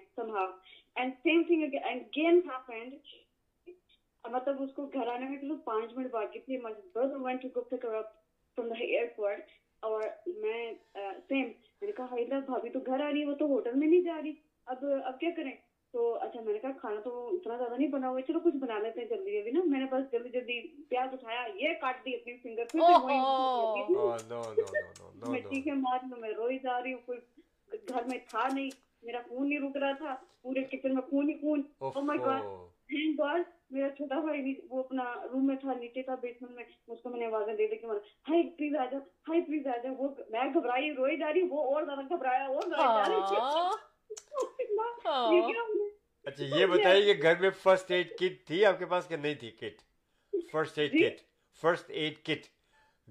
[4.32, 6.16] مطلب اس کو گھر آنے میں تو پانچ منٹ
[9.80, 10.74] اور میں
[11.28, 11.46] سیم
[11.82, 14.22] میں نے کہا بھابھی تو گھر آ رہی ہے، وہ تو ہوٹل میں نہیں جا
[14.24, 14.34] رہی.
[14.66, 18.10] اب اب کیا کریں؟ تو اچھا میں نے کہا کھانا تو اتنا زیادہ نہیں بنا
[18.10, 20.60] ہوا ہے چلو کچھ بنا لیتے ہیں جلدی جلدی نا۔ میں نے بس جلدی جلدی
[20.90, 22.78] پیاز اٹھایا یہ کاٹ دی اپنی فنگر پہ
[25.24, 27.20] میں چیخیں مار میں میں روئی جا رہی ہوں کوئی
[27.88, 28.70] گھر میں تھا نہیں۔
[29.04, 32.42] میرا خون نہیں رک رہا تھا پورے کچن میں خون ہی خون۔ Oh my God
[32.90, 37.02] thank God میرا چھوٹا بھائی وہ اپنا روم میں تھا نیچے تھا بیسمنٹ میں۔ اس
[37.04, 39.78] کو میں نے آوازیں دے دے کے مارا ہائی پلیز آ جا ہائی پلیز آ
[39.84, 43.72] جا۔ وہ میں گھبرائی روئی جا رہی وہ اور زیادہ گھبرایا اور زیادہ جا ہاں۔
[44.78, 45.42] oh ہاں۔ رہی
[46.32, 49.36] اچھا یہ بتائیے کہ گھر میں فرسٹ ایڈ کٹ تھی آپ کے پاس کہ نہیں
[49.36, 49.82] تھی kit
[50.52, 51.22] first aid kit
[51.62, 52.46] first aid kit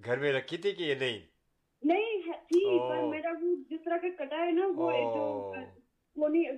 [0.04, 1.18] گھر میں رکھی تھی کہ یہ نہیں؟
[1.82, 4.90] نہیں تھی پر میرا وہ جس طرح کا کٹا ہے نا وہ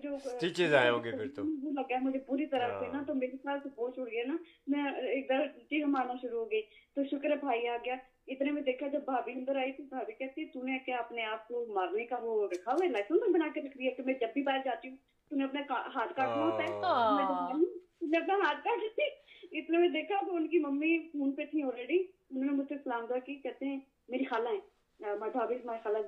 [0.03, 3.69] جو آئے ہوں گے پھر تو۔ لگا مجھے پوری طرح سے نا ہاں۔ تو میرے
[3.69, 5.31] پوچھ اڑ گیا نا میں ایک
[5.71, 6.63] چیخ مارنا شروع ہو گئی۔
[6.95, 7.97] تو شکر ہے بھائی آ گیا۔
[8.27, 11.49] اتنے میں دیکھا جب بھابھی اندر آئی تھی بھابھی کہتی تو نے کیا اپنے آپ
[11.49, 14.29] کو مارنے کا وہ رکھا ہوا ہے؟ لائسنس بنا کے رکھ دیا کہ میں جب
[14.35, 14.97] بھی باہر جاتی ہوں
[15.33, 17.59] نے اپنا ہاتھ کاٹنا ہوتا ہے
[18.03, 19.01] نے اپنا ہاتھ کاٹ
[19.53, 21.99] اتنے میں دیکھا تو ان کی ممی فون پہ تھی آلریڈی
[22.31, 25.99] انہوں نے مجھ سے سلام دعا کی کہتے ہیں میری خالہ ہیں مٹھابز مائی خالہ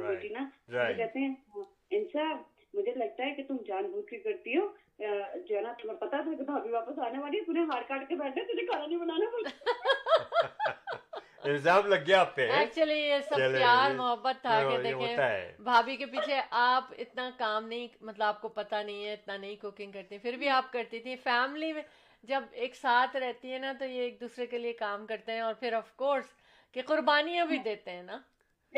[0.00, 1.34] بیٹی نا کہتے ہیں
[1.90, 2.32] انسا
[2.74, 4.66] مجھے لگتا ہے کہ تم جان بوجھ کے کرتی ہو
[4.98, 8.08] جو ہے نا تمہیں پتا تھا کہ بھابھی واپس آنے والی ہے تھی ہار کاٹ
[8.08, 10.87] کے بیٹھنا تجھے کھانا نہیں بنانا پڑتا
[11.48, 15.16] الزام لگ گیا آپ پہ۔ ایکچولی یہ سب جی۔ پیار محبت تھا ہاں، کہ دیکھیں
[15.62, 19.56] بھابھی کے پیچھے آپ اتنا کام نہیں مطلب آپ کو پتہ نہیں ہے اتنا نہیں
[19.56, 21.82] کوکنگ کرتی پھر بھی آپ کرتی تھی فیملی میں
[22.24, 25.40] جب ایک ساتھ رہتی ہے نا تو یہ ایک دوسرے کے لیے کام کرتے ہیں
[25.40, 26.32] اور پھر آف کورس
[26.76, 28.18] کہ قربانیاں بھی دیتے ہیں نا۔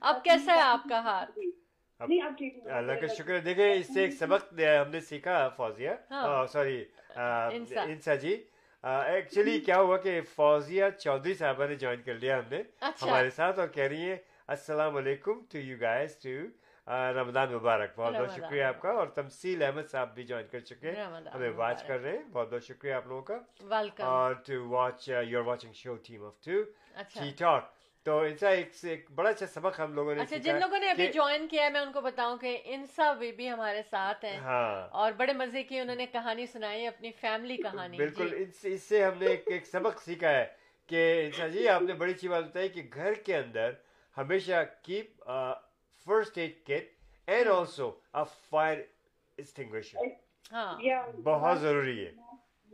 [0.00, 1.38] اب کیسا ہے آپ کا ہاتھ؟
[2.00, 4.52] اللہ کا شکر ہے۔ دیکھیں اس سے ایک سبق
[4.82, 5.90] ہم نے سیکھا فوزیہ۔
[6.52, 6.84] سوری
[7.84, 8.34] انسا۔ جی۔
[8.84, 12.62] ایکچولی کیا ہوا کہ فوزیہ چودھری صاحبہ نے جوائن کر لیا ہم نے
[13.02, 16.30] ہمارے ساتھ اور کہہ رہی ہیں السلام علیکم ٹو یو گائز ٹو
[17.14, 20.88] رمضان مبارک۔ بہت بہت شکریہ آپ کا۔ اور تمسیل احمد صاحب بھی جوائن کر چکے
[20.88, 20.96] ہیں۔
[21.34, 23.38] ہمیں واچ کر رہے ہیں۔ بہت بہت شکریہ آپ لوگوں کا۔
[24.04, 26.62] اور to watch your watching show team of two
[27.14, 27.64] T talk
[28.06, 30.90] تو انسا ایک سے ایک بڑا اچھا سبق ہم لوگوں نے اچھا جن لوگوں نے
[30.90, 34.36] ابھی جوائن کیا ہے میں ان کو بتاؤں کہ انسا بی بی ہمارے ساتھ ہیں۔
[34.38, 39.04] ہاں۔ اور بڑے مزے کی انہوں نے کہانی سنائی اپنی فیملی کہانی بالکل اس سے
[39.04, 40.44] ہم نے ایک ایک سبق سیکھا ہے
[40.88, 43.70] کہ انسا جی آپ نے بڑی اچھی بات بتائی کہ گھر کے اندر
[44.16, 45.24] ہمیشہ keep
[46.06, 46.92] first aid kit
[47.28, 48.78] and also a fire
[49.38, 50.52] extinguisher
[51.24, 52.10] بہت ضروری ہے۔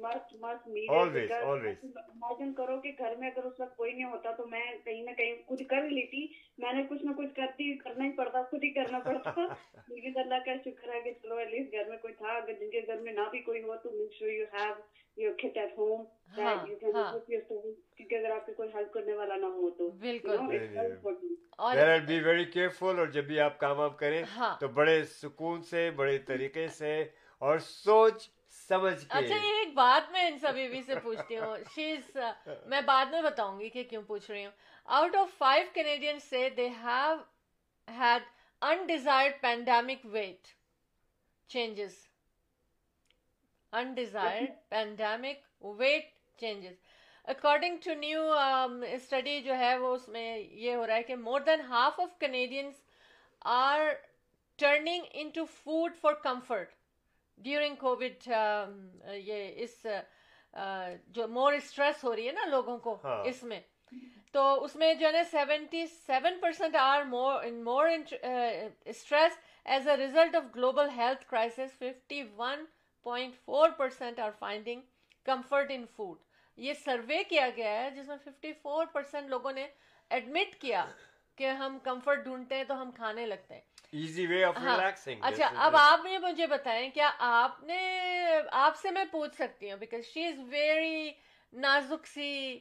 [0.00, 1.30] always.
[1.42, 2.54] Always.
[2.56, 5.34] کرو کہ گھر میں اگر اس وقت کوئی نہیں ہوتا تو میں کہیں نہ کہیں
[5.46, 6.26] خود کر لیتی
[6.58, 9.46] میں نے کچھ نہ کچھ کرتی کرنا ہی پڑتا خود ہی کرنا پڑتا
[9.88, 12.70] لیکن اللہ کا شکر ہے کہ چلو ایٹ لیسٹ گھر میں کوئی تھا اگر جن
[12.70, 14.74] کے گھر میں نہ بھی کوئی ہو تو make you have
[15.16, 16.04] your kit at home
[16.36, 20.36] کیونکہ اگر آپ کو کوئی ہیلپ کرنے والا نہ ہو تو بالکل
[22.06, 24.22] بی ویری کیئرفل اور جب بھی آپ کام آپ کریں
[24.60, 27.00] تو بڑے سکون سے بڑے طریقے سے
[27.42, 28.28] اور سوچ
[28.70, 32.32] سمجھ کے۔ اچھا یہ ایک بات میں ان سبھی بھی سے پوچھتی ہوں۔ شی uh,
[32.66, 34.52] میں بعد میں بتاؤں گی کہ کیوں پوچھ رہی ہوں۔
[34.98, 37.16] Out of five Canadian say they have
[37.88, 38.22] had
[38.62, 40.48] undesired pandemic weight
[41.50, 41.98] changes
[43.72, 46.08] undesired pandemic weight
[46.40, 46.74] changes
[47.24, 48.22] according to new
[48.88, 52.18] study جو ہے وہ اس میں یہ ہو رہا ہے کہ more than half of
[52.18, 52.82] Canadians
[53.54, 53.80] are
[54.58, 56.74] turning in to food for comfort
[57.42, 58.72] during COVID um,
[59.04, 60.00] uh, یہ اس uh,
[60.54, 63.60] uh, جو مور اسٹریس ہو رہی ہے نا لوگوں کو ہاں۔ اس میں
[64.32, 67.88] تو اس میں جو ہے نا seventy seven percent are more
[68.84, 72.64] stress as a result of global health crisis fifty one
[73.06, 74.80] point four percent are finding
[75.24, 76.18] comfort in food
[76.58, 79.66] یہ سروے کیا گیا ہے جس میں ففٹی فور پرسینٹ لوگوں نے
[80.10, 80.84] ایڈمٹ کیا
[81.38, 83.60] کہ ہم کمفرٹ ڈھونڈتے ہیں تو ہم کھانے لگتے ہیں۔
[83.92, 87.78] ایزی وے آف ریلیکسنگ اچھا اب آپ نے مجھے بتائیں کیا آپ نے
[88.52, 91.10] آپ سے میں پوچھ سکتی ہوں بیکاز شی از ویری
[91.52, 92.58] نازک سی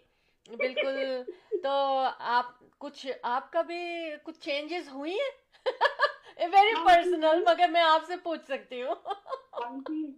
[0.58, 1.22] بالکل
[1.64, 2.46] تو آپ
[2.78, 5.66] کچھ آپ کا بھی کچھ چینجز ہوئی ہیں؟
[6.54, 8.96] ویری پرسنل مگر میں آپ سے پوچھ سکتی ہوں۔
[9.60, 10.16] one thing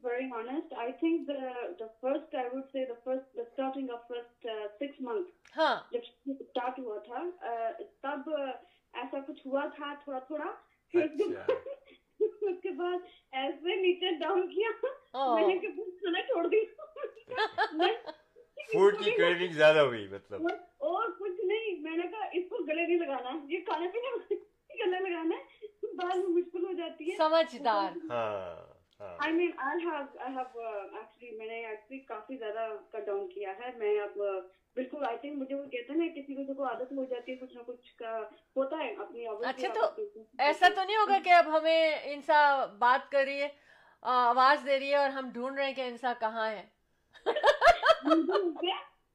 [10.93, 11.45] اچھا۔
[12.19, 12.99] اس کے بعد
[13.31, 14.69] ایسے نیچے ڈاؤن کیا۔
[15.35, 16.85] میں نے کہ کھانا چھوڑ دیا۔
[18.73, 20.41] فوڈ کی کریونگ زیادہ ہوئی مطلب۔
[20.77, 24.35] اور کچھ نہیں میں نے کہا اس کو گلے نہیں لگانا۔ یہ کھانے پینے
[24.85, 27.17] گلے لگانا ہے۔ بعد میں مشکل ہو جاتی ہے۔
[29.01, 33.71] آئی مین آئی آئی ہیو ایکچولی میں نے ایکچولی کافی زیادہ کٹ ڈاؤن کیا ہے۔
[33.77, 34.41] میں اب uh,
[34.75, 37.55] بالکل آئی تھنک مجھے وہ کہتے ہیں کسی کو کو عادت ہو جاتی ہے کچھ
[37.57, 38.01] نہ کچھ
[38.55, 39.81] ہوتا ہے اپنی اچھا تو
[40.39, 43.47] ایسا تو نہیں ہوگا کہ اب ہمیں انسا بات کر رہی ہے
[44.03, 46.63] آواز دے رہی ہے اور ہم ڈھونڈ رہے ہیں کہ انسا کہاں ہے۔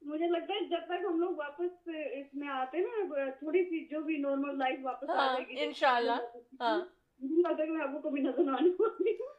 [0.03, 3.85] مجھے لگتا ہے جب تک ہم لوگ واپس اس میں آتے ہیں نا تھوڑی سی
[3.85, 6.13] جو بھی نارمل لائف واپس آ ہاں، جائے گی۔ انشاءاللہ۔
[6.61, 6.79] ہاں۔
[7.21, 9.35] مجھے لگتا ہے کہ میں آپ کو کبھی نظر آنے والی ہوں۔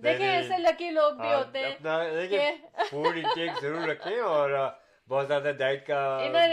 [0.00, 2.52] دیکھیں ایسے لکی لوگ بھی ہوتے ہیں
[2.90, 4.50] فوڈ انٹیک ضرور رکھیں اور
[5.08, 6.00] بہت زیادہ ڈائٹ کا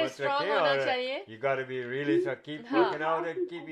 [0.03, 0.87] بس رکھیں اور
[1.27, 3.69] you got be really keep working out and keep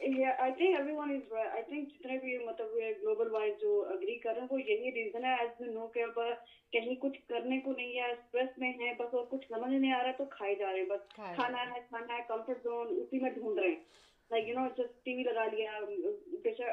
[0.00, 5.34] eating جتنے بھی مطلب گلوبل وائز جو اگری کر رہے ہیں وہ یہی ریزن ہے
[5.34, 6.18] ایز نو کہ اب
[6.72, 10.02] کہیں کچھ کرنے کو نہیں ہے اسٹریس میں ہے بس اور کچھ سمجھ نہیں آ
[10.02, 13.30] رہا تو کھائی جا رہے ہیں بس کھانا ہے کھانا ہے کمفرٹ زون اسی میں
[13.30, 13.80] ڈھونڈ رہے ہیں
[14.32, 15.78] like you know just T V لگا لیا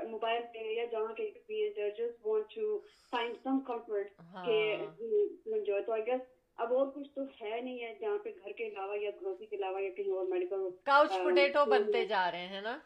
[0.09, 2.77] موبائل پہ یا جہاں کہیں بھی ہیں just want to
[3.13, 4.11] find some comfort
[4.45, 6.21] کہ انجوائے تو آئی گیس
[6.57, 9.55] اب اور کچھ تو ہے نہیں ہے جہاں پہ گھر کے علاوہ یا گروسری کے
[9.55, 12.77] علاوہ یا کہیں اور میڈیکل کاؤچ پوٹیٹو بنتے جا رہے ہیں نا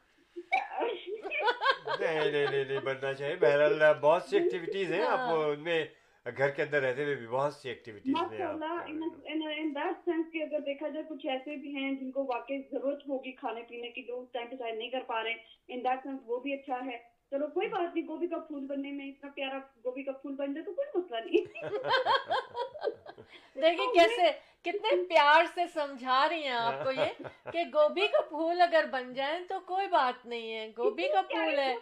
[1.99, 5.83] نہیں نہیں نہیں بننا چاہیے بہرحال بہت سی ایکٹیویٹیز ہیں آپ ان میں
[6.25, 8.11] گھر کے اندر رہتے ہوئے بھی بہت سی ایکٹیویٹی
[10.41, 14.03] اگر دیکھا جائے کچھ ایسے بھی ہیں جن کو واقعی ضرورت ہوگی کھانے پینے کی
[14.03, 15.33] جو اس ٹائم پہ شاید نہیں کر پا رہے
[15.67, 18.91] ان دیٹ سینس وہ بھی اچھا ہے۔ چلو کوئی بات نہیں گوبھی کا پھول بننے
[18.91, 21.61] میں اتنا پیارا گوبھی کا پھول بن جائے تو کوئی مسئلہ نہیں۔
[23.55, 24.31] دیکھیں کیسے
[24.65, 29.13] کتنے پیار سے سمجھا رہی ہیں آپ کو یہ کہ گوبھی کا پھول اگر بن
[29.13, 31.75] جائیں تو کوئی بات نہیں ہے۔ گوبھی کا پھول ہے۔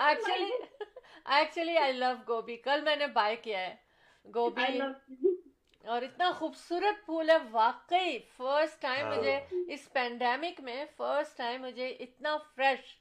[0.00, 0.50] ایکچولی
[1.26, 3.74] ایکچولی آئی لو گوبھی کل میں نے بائی کیا ہے.
[4.34, 4.62] گوبھی
[5.84, 11.88] اور اتنا خوبصورت پھول ہے واقعی فرسٹ ٹائم۔ مجھے اس پینڈیمک میں فرسٹ ٹائم مجھے
[12.00, 12.96] اتنا فریش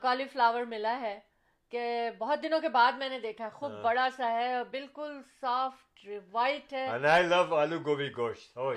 [0.00, 1.18] کالی فلاور ملا ہے
[1.72, 6.08] کہ بہت دنوں کے بعد میں نے دیکھا خوب ہاں۔ بڑا سا ہے بالکل سافٹ
[6.32, 6.86] وائٹ ہے۔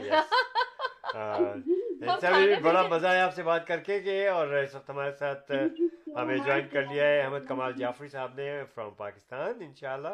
[2.00, 5.12] Yes بھی بڑا مزہ ہے آپ سے بات کر کے کہ اور اس وقت ہمارے
[5.14, 5.52] ساتھ
[6.18, 10.14] ہمیں جوائن کر لیا ہے احمد کمال جعفری صاحب نے فرام پاکستان انشاءاللہ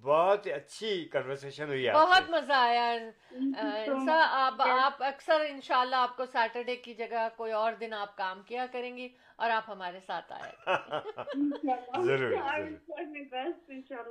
[0.00, 2.84] بہت اچھی کنورسیشن ہوئی ہے بہت مزہ آیا۔
[4.78, 8.96] آپ اکثر انشاءاللہ آپ کو سیٹرڈے کی جگہ کوئی اور دن آپ کام کیا کریں
[8.96, 10.52] گی اور آپ ہمارے ساتھ آئے۔
[12.06, 12.32] ضرور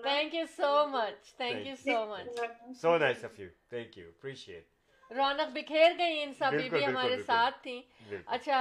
[0.03, 2.39] thank you so much thank you so much
[2.81, 4.65] so nice of you thank you appreciate
[5.11, 7.81] رونق بکھیر گئی ان سبھی بھی ہمارے ساتھ تھیں۔
[8.25, 8.59] اچھا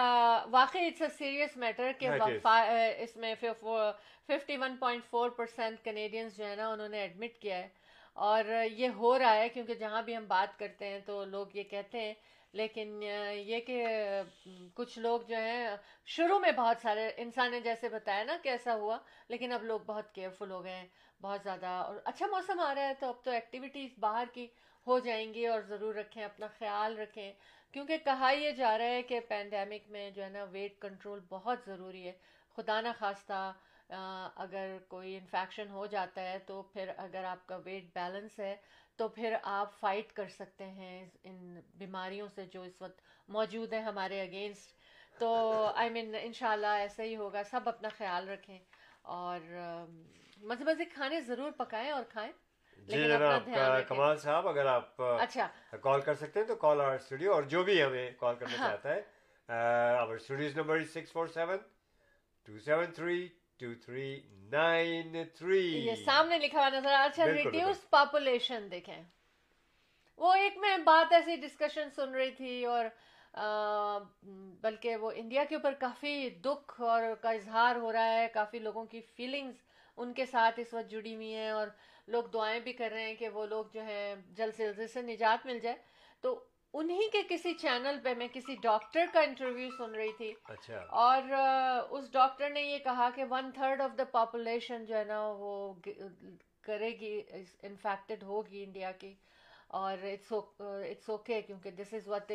[0.51, 2.07] واقعی اٹس اے سیریس میٹر کہ
[2.99, 3.35] اس میں
[4.29, 7.69] fifty one point four percent Canadians جو ہے نا انہوں نے ایڈمٹ کیا ہے۔
[8.13, 11.63] اور یہ ہو رہا ہے کیونکہ جہاں بھی ہم بات کرتے ہیں تو لوگ یہ
[11.63, 12.15] کہتے ہیں۔
[12.53, 13.87] لیکن یہ کہ
[14.75, 15.69] کچھ لوگ جو ہیں
[16.07, 18.99] شروع میں بہت سارے انسان نے جیسے بتایا نا کہ ایسا ہوا
[19.29, 20.87] لیکن اب لوگ بہت کیئرفل ہو گئے ہیں
[21.23, 24.47] بہت زیادہ۔ اور اچھا موسم آ رہا ہے تو اب تو ایکٹیویٹیز باہر کی۔
[24.87, 27.33] ہو جائیں گی اور ضرور رکھیں، اپنا خیال رکھیں۔
[27.73, 31.59] کیونکہ کہا یہ جا رہا ہے کہ پینڈیمک میں جو ہے نا ویٹ کنٹرول بہت
[31.67, 32.13] ضروری ہے۔
[32.57, 33.53] خدا نہ خواستہ
[34.37, 38.57] اگر کوئی انفیکشن ہو جاتا ہے تو پھر اگر آپ کا ویٹ بیلنس ہے
[38.97, 43.83] تو پھر آپ فائٹ کر سکتے ہیں ان بیماریوں سے جو اس وقت موجود ہیں
[43.83, 44.79] ہمارے اگینسٹ
[45.21, 45.31] تو
[45.75, 48.59] آئی مین ان شاء اللہ ایسا ہی ہوگا۔ سب اپنا خیال رکھیں
[49.03, 49.41] اور
[50.43, 52.33] مزے مزے کھانے ضرور پکائیں اور کھائیں۔
[52.89, 53.49] جی جناب
[53.89, 55.49] کمال صاحب اگر آپ اچھا۔
[55.83, 58.95] کال کر سکتے ہیں تو کال آور اسٹوڈیو اور جو بھی ہمیں کال کرنا چاہتا
[58.95, 59.01] ہے
[59.99, 61.57] our studios number six four seven
[62.49, 63.27] two seven three
[63.59, 64.21] two three
[64.51, 65.67] nine three.
[65.87, 69.03] یہ سامنے لکھا ہوا نظر اچھا ریڈیوس پاپولیشن دیکھیں۔
[70.19, 72.85] وہ ایک میں بات ایسی ڈسکشن سن رہی تھی اور
[74.61, 78.85] بلکہ وہ انڈیا کے اوپر کافی دکھ اور کا اظہار ہو رہا ہے کافی لوگوں
[78.85, 79.63] کی فیلنگز
[79.97, 81.69] ان کے ساتھ اس وقت جڑی ہوئی ہیں اور
[82.11, 85.03] لوگ دعائیں بھی کر رہے ہیں کہ وہ لوگ جو ہیں جلد سے جلد سے
[85.03, 85.77] نجات مل جائے۔
[86.21, 86.45] تو
[86.75, 91.23] انہی کے کسی چینل پہ میں کسی ڈاکٹر کا انٹرویو سن رہی تھی۔ اچھا۔ اور
[91.91, 95.75] اس ڈاکٹر نے یہ کہا کہ one third of the population جو ہے نا وہ
[96.61, 97.23] کرے گی
[97.63, 99.15] انفیکٹڈ ہوگی انڈیا کی۔
[99.69, 102.33] اور اٹس اوکے کیونکہ دس is what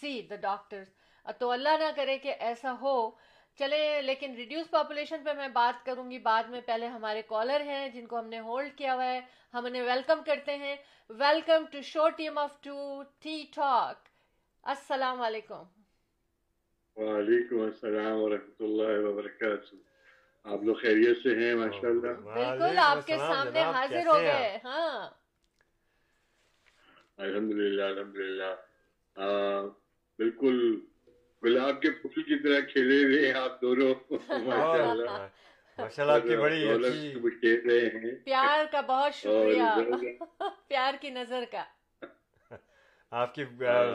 [0.00, 0.88] C the doctors
[1.38, 3.10] تو اللہ نہ کرے کہ ایسا ہو
[3.58, 7.88] چلے لیکن ریڈیوس پاپولیشن پہ میں بات کروں گی۔ بعد میں پہلے ہمارے کالر ہیں
[7.88, 9.20] جن کو ہم نے ہولڈ کیا ہوا ہے۔
[9.54, 10.76] ہم انہیں ویلکم کرتے ہیں۔
[11.10, 13.96] Welcome to show team of two T talk
[14.62, 15.62] السلام علیکم۔
[16.96, 19.74] وعلیکم السلام ورحمۃ اللہ وبرکاتہ۔
[20.44, 25.10] آپ لوگ خیریت سے ہیں؟ ماشاء اللہ بالکل آپ کے سامنے حاضر ہو گئے۔ ہاں۔
[27.16, 28.54] الحمد للہ الحمد للہ
[30.18, 30.80] بالکل
[31.44, 33.94] گلاب کے پھول کی طرح کھیلے ہوئے آپ دونوں۔
[38.24, 39.62] پیار کا بہت شکریہ۔
[40.68, 41.64] پیار کی نظر کا۔
[43.10, 43.44] آپ کی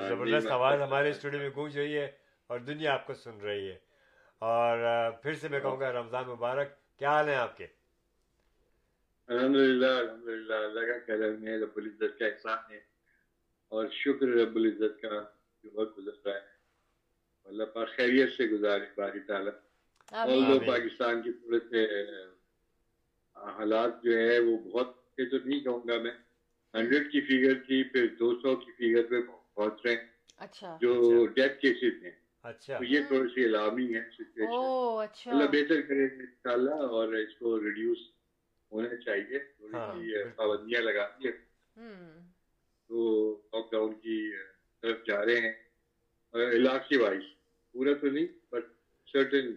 [0.10, 2.12] زبردست آواز ہمارے اسٹوڈیو میں گونج رہی ہے
[2.48, 3.78] اور دنیا آپ کو سن رہی ہے۔
[4.40, 4.78] اور
[5.12, 7.68] پھر سے میں کہوں گا رمضان مبارک کیا حال ہیں آپ کے؟
[9.28, 12.80] الحمد للہ الحمد للہ اللہ کا کرم ہے رب العزت کا احسان ہے۔
[13.70, 15.24] اور شکر رب العزت کا
[15.64, 16.59] جو وقت گزر رہا ہے۔
[17.50, 19.52] اللہ پاک خیریت سے گزارے باری تعالیٰ۔
[20.46, 21.86] اور پاکستان کی پورے سے
[23.36, 26.12] حالات جو ہے وہ بہت تو نہیں کہوں گا میں
[26.74, 29.16] ہنڈریڈ کی فیگر تھی پھر دو سو کی فیگر پہ
[29.54, 32.12] پہنچ رہے ہیں۔ اچھا۔ جو ڈیتھ کیسز ہیں۔
[32.44, 34.54] اچھا۔ یہ تھوڑی سی علامتی ہے سچویشن
[35.32, 37.98] اللہ بہتر کرے ان شاء اللہ اور اس کو ریڈیوس
[38.72, 41.28] ہونا چاہیے۔ تھوڑی سی پابندیاں لگا دی
[42.88, 44.32] تو لاک ڈاؤن کی
[44.82, 45.54] طرف جا رہے ہیں۔
[46.34, 47.24] علاقے وائز
[47.74, 48.66] پورا تو نہیں بٹ
[49.14, 49.54] سرٹن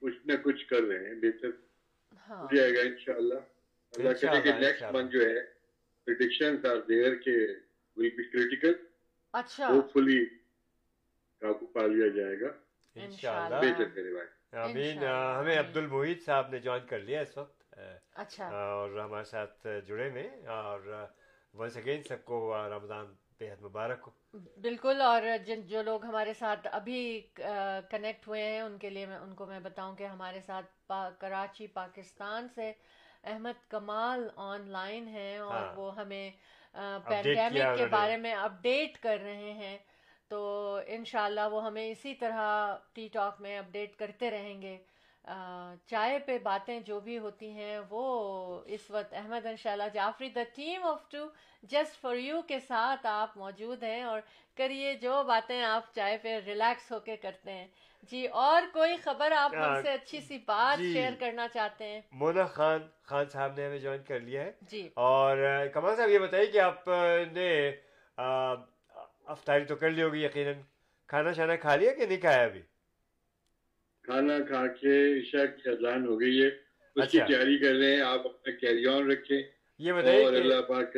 [0.00, 1.48] کچھ نہ کچھ کر رہے ہیں بہتر
[2.30, 3.38] ہو جائے گا انشاءاللہ۔
[3.92, 5.40] اللہ کرے کہ نیکسٹ منتھ جو ہے
[6.04, 7.36] پریڈکشنز آر دیئر کہ
[7.96, 8.72] ول بی کریٹیکل
[9.32, 10.24] اچھا۔ ہوپ فلی
[11.40, 12.48] قابو پا لیا جائے گا۔
[12.94, 14.98] انشاءاللہ۔ بہتر کرے بھائی۔ آمین
[15.38, 17.74] ہمیں عبد المحید صاحب نے جوائن کر لیا اس وقت
[18.14, 20.80] اچھا۔ اور ہمارے ساتھ جڑے میں اور
[21.54, 22.38] ونس اگین سب کو
[22.70, 24.10] رمضان بےحد مبارک ہو۔
[24.56, 27.00] بالکل اور جن جو لوگ ہمارے ساتھ ابھی
[27.90, 31.66] کنیکٹ ہوئے ہیں ان کے لیے میں ان کو میں بتاؤں کہ ہمارے ساتھ کراچی
[31.74, 32.72] پاکستان سے
[33.24, 36.30] احمد کمال آن لائن ہیں اور ہاں۔ وہ ہمیں
[37.08, 39.76] پینڈیمک کے بارے میں اپڈیٹ کر رہے ہیں۔
[40.30, 40.40] تو
[40.86, 42.40] انشاءاللہ وہ ہمیں اسی طرح
[42.92, 44.76] ٹی ٹاک میں اپڈیٹ کرتے رہیں گے۔
[45.86, 50.84] چائے پہ باتیں جو بھی ہوتی ہیں وہ اس وقت احمد انشاءاللہ Jafri the team
[50.84, 51.26] of two
[51.62, 54.20] just for you کے ساتھ آپ موجود ہیں اور
[54.56, 57.66] کریے جو باتیں آپ چائے پہ ریلیکس ہو کے کرتے ہیں۔
[58.02, 62.00] جی اور کوئی خبر آپ ہم سے اچھی سی بات شیئر جی۔ کرنا چاہتے ہیں؟
[62.12, 65.36] مونا خان خان صاحب نے ہمیں جوائن کر لیا ہے۔ جی۔ اور
[65.74, 66.88] کمال صاحب یہ بتائیے کہ آپ
[67.32, 67.70] نے
[69.24, 70.60] افطاری تو کر لی ہوگی یقیناً۔
[71.08, 72.62] کھانا شانا کھا لیا کہ نہیں کھایا ابھی؟
[74.10, 77.94] کھانا کھا کے عشاء کی اذان ہو گئی ہے۔ اس کی اچھا۔ تیاری کر رہے
[77.94, 79.42] ہیں آپ اپنا کیری آن رکھیں۔
[79.78, 80.96] یہ بتائیے اور اللہ پاک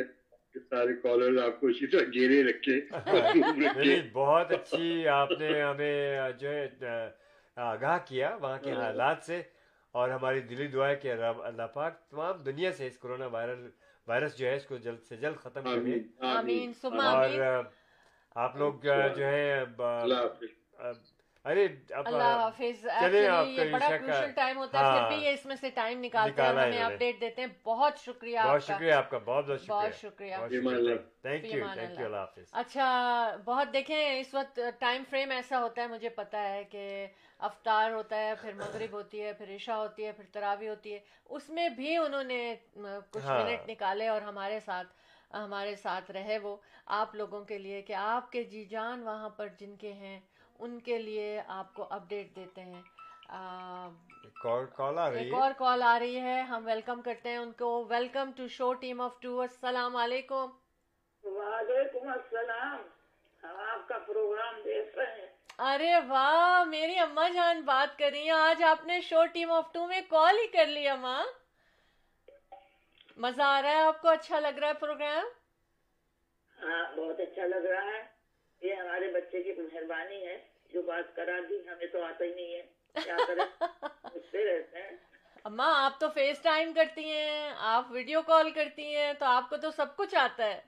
[0.55, 2.81] سارے کالر آپ کو اسی طرح گھیرے رکھے
[4.13, 6.67] بہت اچھی آپ نے ہمیں جو ہے
[7.55, 9.41] آگاہ کیا وہاں کے۔ حالات سے۔
[9.91, 13.69] اور ہماری دلی دعا ہے کہ اللہ پاک تمام دنیا سے اس کرونا وائرل
[14.07, 16.25] وائرس جو ہے اس کو جلد سے جلد ختم کر دے
[17.01, 17.63] اور
[18.35, 18.73] آپ لوگ
[19.15, 19.63] جو ہے
[21.45, 21.63] ارے
[21.93, 25.99] اللہ حافظ یہ بڑا کروشل ٹائم ہوتا ہے پھر بھی یہ اس میں سے ٹائم
[25.99, 29.95] نکالتے ہیں ہمیں اپڈیٹ دیتے ہیں۔ بہت شکریہ بہت شکریہ آپ کا بہت بہت بہت
[29.95, 30.35] شکریہ۔
[31.21, 32.87] تھینک یو تھینک یو اللہ۔ حافظ۔ اچھا
[33.45, 36.85] بہت دیکھیں اس وقت ٹائم فریم ایسا ہوتا ہے مجھے پتا ہے کہ
[37.39, 40.99] افطار ہوتا ہے پھر مغرب ہوتی ہے پھر عشاء ہوتی ہے پھر تراوی ہوتی ہے۔
[41.29, 42.41] اس میں بھی انہوں نے
[43.11, 45.01] کچھ ہاں۔ منٹ نکالے اور ہمارے ساتھ
[45.33, 46.55] ہمارے ساتھ رہے وہ۔
[46.93, 50.19] آپ لوگوں کے لیے کہ آپ کے جی جان وہاں پر جن کے ہیں
[50.59, 52.81] ان کے لیے آپ کو اپڈیٹ دیتے ہیں۔
[55.11, 58.73] ایک اور کال آ رہی ہے۔ ہم ویلکم کرتے ہیں ان کو۔ Welcome to show
[58.73, 60.47] team of two السلام علیکم۔
[61.23, 62.81] وعلیکم السلام۔
[63.43, 65.27] ہم آپ کا پروگرام دیکھ رہے ہیں۔
[65.65, 69.71] ارے واہ میری اما جان بات کر رہی ہیں۔ آج آپ نے شو ٹیم آف
[69.71, 71.23] ٹو میں کال ہی کر لیا ماں
[73.17, 75.25] مزہ آ رہا ہے آپ کو؟ اچھا لگ رہا ہے پروگرام
[76.57, 78.01] ہاں بہت اچھا لگ رہا ہے۔
[78.63, 82.55] یہ ہمارے بچے کی مہربانی ہے۔ جو بات کرا دی ہمیں تو آتا ہی نہیں
[82.55, 82.61] ہے۔
[82.95, 83.45] کیا کریں؟
[84.33, 84.97] رہتے ہیں۔
[85.45, 89.57] اما آپ تو فیس ٹائم کرتی ہیں آپ ویڈیو کال کرتی ہیں تو آپ کو
[89.57, 90.61] تو سب کچھ آتا ہے۔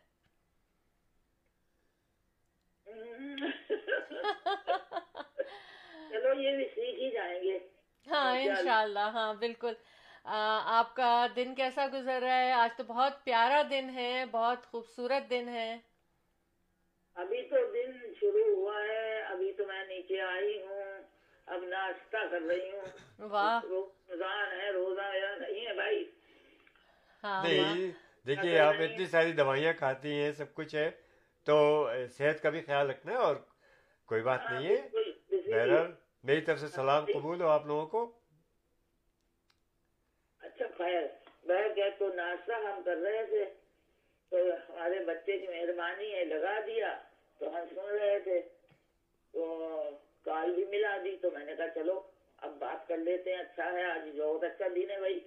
[6.10, 7.60] چلو یہ بھی سیکھ ہی جائیں گے۔
[8.08, 9.74] ہاں انشاءاللہ ہاں بالکل۔
[10.70, 15.30] آپ کا دن کیسا گزر رہا ہے؟ آج تو بہت پیارا دن ہے بہت خوبصورت
[15.30, 15.78] دن ہے۔
[17.16, 21.04] ابھی تو دن شروع ہوا ہے ابھی تو میں نیچے آئی ہوں
[21.48, 22.86] اب ناشتہ کر رہی ہوں۔
[23.20, 26.04] رمضان ہے روزہ نہیں ہے بھائی؟
[27.24, 27.44] ہاں،
[28.26, 30.90] دیکھیے آپ اتنی ساری دوائیاں کھاتی ہیں سب کچھ ہے
[31.48, 31.58] تو
[32.12, 33.36] صحت کا بھی خیال رکھنا ہے اور
[34.10, 34.88] کوئی بات ہاں، نہیں ہے۔
[35.52, 35.92] بہرحال
[36.24, 38.12] میری طرف سے سلام قبول ہو آپ لوگوں کو۔
[40.42, 41.02] اچھا خیر۔
[41.46, 43.46] بہ تو ناشتہ ہم کر رہے تھے۔
[44.36, 46.90] تو ہمارے بچے کی مہربانی ہے لگا دیا۔
[47.40, 48.40] تو ہم سن رہے تھے۔
[49.34, 49.44] تو
[50.26, 52.00] کال بھی ملا دی۔ تو میں نے کہا چلو
[52.38, 55.20] اب بات کر لیتے ہیں۔ اچھا ہے آج بہت اچھا دن ہے بھائی۔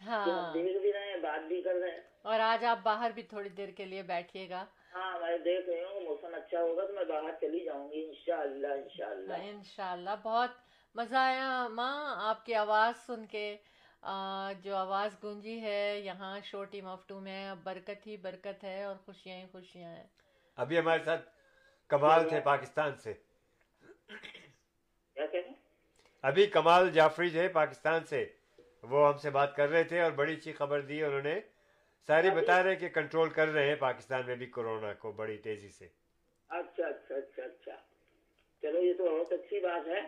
[0.00, 3.22] ہاں۔ دیکھ بھی رہے ہیں بات بھی کر رہے ہیں۔ اور آج آپ باہر بھی
[3.22, 6.92] تھوڑی دیر کے لیے بیٹھیے گا۔ ہاں میں دیکھ رہی ہوں موسم اچھا ہوگا تو
[6.92, 10.50] میں باہر چلی جاؤں گی۔ انشاءاللہ انشاءاللہ۔ انشاءاللہ بہت
[10.94, 11.96] مزہ آیا۔ ماں
[12.28, 13.44] آپ کی آواز سن کے
[14.62, 18.96] جو آواز گونجی ہے یہاں شو ٹیم آف ٹو میں برکت ہی برکت ہے اور
[18.96, 20.06] خوشیاں ہی خوشیاں ہیں۔
[20.56, 21.28] ابھی ہمارے ساتھ
[21.88, 23.14] کمال تھے پاکستان سے۔
[26.22, 28.26] ابھی کمال جعفری جو ہے پاکستان سے
[28.82, 31.40] وہ ہم سے بات کر رہے تھے اور بڑی اچھی خبر دی انہوں نے
[32.06, 35.68] ساری بتا رہے کہ کنٹرول کر رہے ہیں پاکستان میں بھی کورونا کو بڑی تیزی
[35.68, 35.88] سے۔
[36.48, 37.72] اچھا اچھا اچھا اچھا۔
[38.62, 40.00] چلو یہ تو بہت اچھی بات ہے۔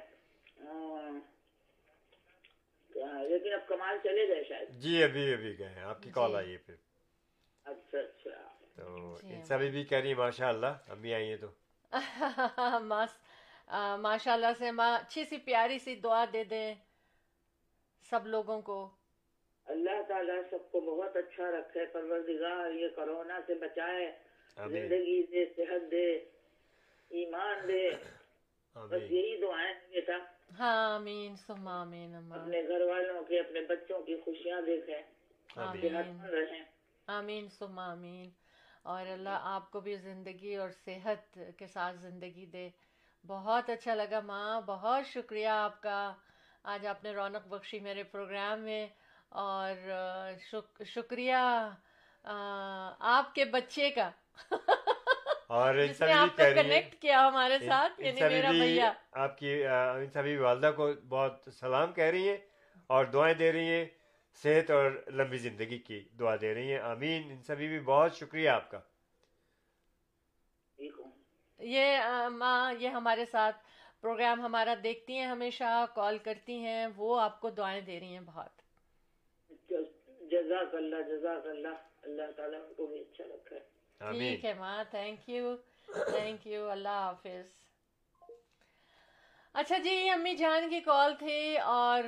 [2.96, 6.52] لیکن اب کمال چلے گئے شاید۔ جی ابھی ابھی گئے آپ کی کال جی۔ آئی
[6.52, 6.74] ہے پھر۔
[7.64, 8.30] اچھا اچھا۔
[8.76, 11.46] تو جی، ان سبھی بھی کہہ رہی ماشاء اللہ امی آئی ہیں تو۔
[13.96, 16.74] ماشاء اللہ سے اچھی سی پیاری سی دعا دے دیں
[18.10, 18.90] سب لوگوں کو۔
[19.66, 24.12] اللہ تعالیٰ سب کو بہت اچھا رکھے پروردگار یہ کرونا سے بچائے
[24.68, 26.12] زندگی دے صحت دے
[27.10, 27.90] ایمان دے۔
[28.76, 30.18] بس یہی دعائیں بیٹا۔
[30.58, 35.02] ہاں آمین سم آمین اپنے گھر والوں کے اپنے بچوں کی خوشیاں دیکھیں
[35.56, 36.62] آمین۔
[37.06, 38.30] آمین سم آمین۔
[38.82, 42.68] اور اللہ آپ کو بھی زندگی اور صحت کے ساتھ زندگی دے۔
[43.26, 46.14] بہت اچھا لگا ماں بہت شکریہ آپ کا۔
[46.62, 48.86] آج آپ نے رونق بخشی میرے پروگرام میں۔
[49.28, 49.74] اور
[50.84, 51.68] شکریہ
[53.00, 54.10] آپ کے بچے کا۔
[55.50, 61.48] اور ہیں کیا ہمارے ساتھ یعنی میرا بھیا۔ آپ کی ان سبھی والدہ کو بہت
[61.52, 62.36] سلام کہہ رہی ہیں
[62.86, 63.84] اور دعائیں دے رہی ہیں
[64.42, 68.48] صحت اور لمبی زندگی کی دعا دے رہی ہیں۔ آمین۔ ان سبھی بھی بہت شکریہ
[68.48, 68.80] آپ کا۔
[71.58, 71.98] یہ
[72.28, 73.56] ماں یہ ہمارے ساتھ
[74.00, 78.20] پروگرام ہمارا دیکھتی ہیں ہمیشہ کال کرتی ہیں وہ آپ کو دعائیں دے رہی ہیں
[78.20, 78.60] بہت۔
[80.30, 83.69] جزاک اللہ جزاک اللہ۔ اللہ تعالیٰ کو بھی اچھا رکھا ہے
[84.00, 85.54] ٹھیک ہے ماں تھینک یو
[85.88, 87.48] تھینک یو اللہ حافظ۔
[89.54, 92.02] اچھا جی امی جان کی کال تھی اور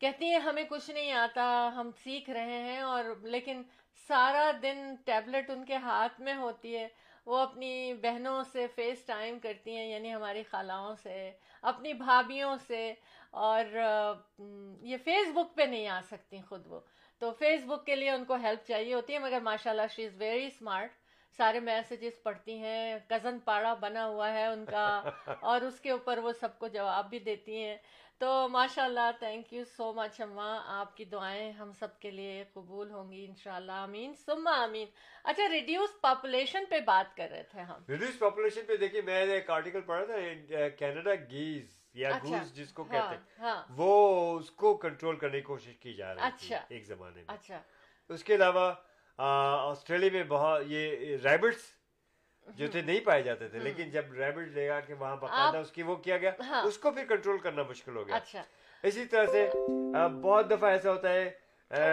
[0.00, 3.62] کہتی ہیں ہمیں کچھ نہیں آتا، ہم سیکھ رہے ہیں اور لیکن
[4.08, 6.88] سارا دن ٹیبلٹ ان کے ہاتھ میں ہوتی ہے۔
[7.26, 11.30] وہ اپنی بہنوں سے فیس ٹائم کرتی ہیں یعنی ہماری خالاؤں سے،
[11.62, 12.82] اپنی بھابھیوں سے
[13.30, 13.64] اور
[14.82, 16.80] یہ فیس بک پہ نہیں آ سکتی خود وہ۔
[17.22, 20.04] تو فیس بک کے لیے ان کو ہیلپ چاہیے ہوتی ہے مگر ماشاء اللہ شی
[20.04, 20.90] از ویری اسمارٹ
[21.38, 25.02] سارے میسیجز پڑھتی ہیں کزن پاڑا بنا ہوا ہے ان کا
[25.40, 27.76] اور اس کے اوپر وہ سب کو جواب بھی دیتی ہیں۔
[28.18, 32.44] تو ماشاء اللہ تھینک یو سو مچ اماں آپ کی دعائیں ہم سب کے لیے
[32.54, 34.86] قبول ہوں گی انشاءاللہ آمین۔ سما آمین۔
[35.24, 39.32] اچھا ریڈیوس پاپولیشن پہ بات کر رہے تھے ہم۔ ریڈیوس پاپولیشن پہ دیکھیے میں نے
[39.32, 43.62] ایک آرٹیکل پڑھا تھا کینیڈا گیز یا اچھا، گوز جس کو کہتے ہیں۔ ہاں، ہاں۔
[43.76, 43.90] وہ
[44.38, 47.60] اس کو کنٹرول کرنے کی کوشش کی جا رہی اچھا۔ ایک زمانے میں۔ اچھا۔
[48.10, 48.72] اس کے علاوہ
[49.18, 51.70] آسٹریلیا میں بہت یہ ریبٹس
[52.48, 55.70] جو تھے نہیں پائے جاتے تھے لیکن جب ریبٹ لے گا کہ وہاں باقاعدہ اس
[55.72, 58.16] کی وہ کیا گیا؟ ہاں۔ اس کو پھر کنٹرول کرنا مشکل ہو گیا۔
[58.84, 59.48] اسی طرح سے
[60.20, 61.30] بہت دفعہ ایسا ہوتا ہے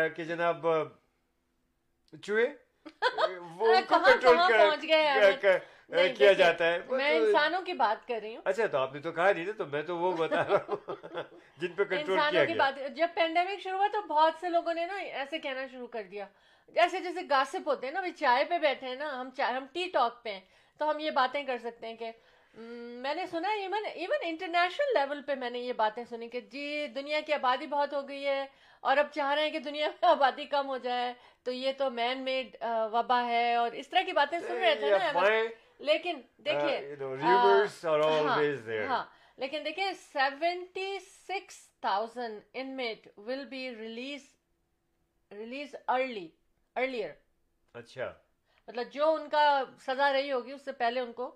[0.10, 0.66] کہ جناب
[2.24, 2.46] چوہے
[3.56, 4.38] وہ کنٹرول
[5.90, 9.12] کیا جاتا ہے؟ میں انسانوں کی بات کر رہی ہوں۔ اچھا تو آپ نے تو
[9.12, 10.76] کہا نہیں نا تو میں تو وہ بتا رہا ہوں۔
[11.58, 14.96] جن پہ کنٹرول کیا گیا۔ جب پینڈیمک شروع ہوا تو بہت سے لوگوں نے نا
[14.96, 16.26] ایسے کہنا شروع کر دیا۔
[16.68, 20.24] جیسے جیسے گاسپ ہوتے ہیں نا چائے پہ بیٹھے ہیں نا ہم ہم ٹی ٹاک
[20.24, 20.40] پہ ہیں۔
[20.80, 22.12] تو ہم یہ باتیں کر سکتے ہیں کہ
[22.54, 26.88] میں نے سنا ایون ایون انٹرنیشنل لیول پہ میں نے یہ باتیں سنی کہ جی
[26.88, 28.46] دنیا کی آبادی بہت ہو گئی ہے
[28.80, 31.14] اور اب چاہ رہے ہیں کہ دنیا میں آبادی کم ہو جائے۔
[31.44, 32.56] تو یہ تو مین میڈ
[32.94, 35.12] وبا ہے اور اس طرح کی باتیں سن رہے تھے نا۔
[35.80, 36.96] لیکن دیکھیے
[38.88, 39.04] ہاں
[39.38, 44.22] لیکن دیکھیے seventy six thousand inmate will be release
[45.32, 46.28] release early
[46.76, 47.12] earlier
[47.76, 48.12] اچھا۔
[48.68, 51.32] مطلب جو ان کا سزا رہی ہوگی اس سے پہلے ان کو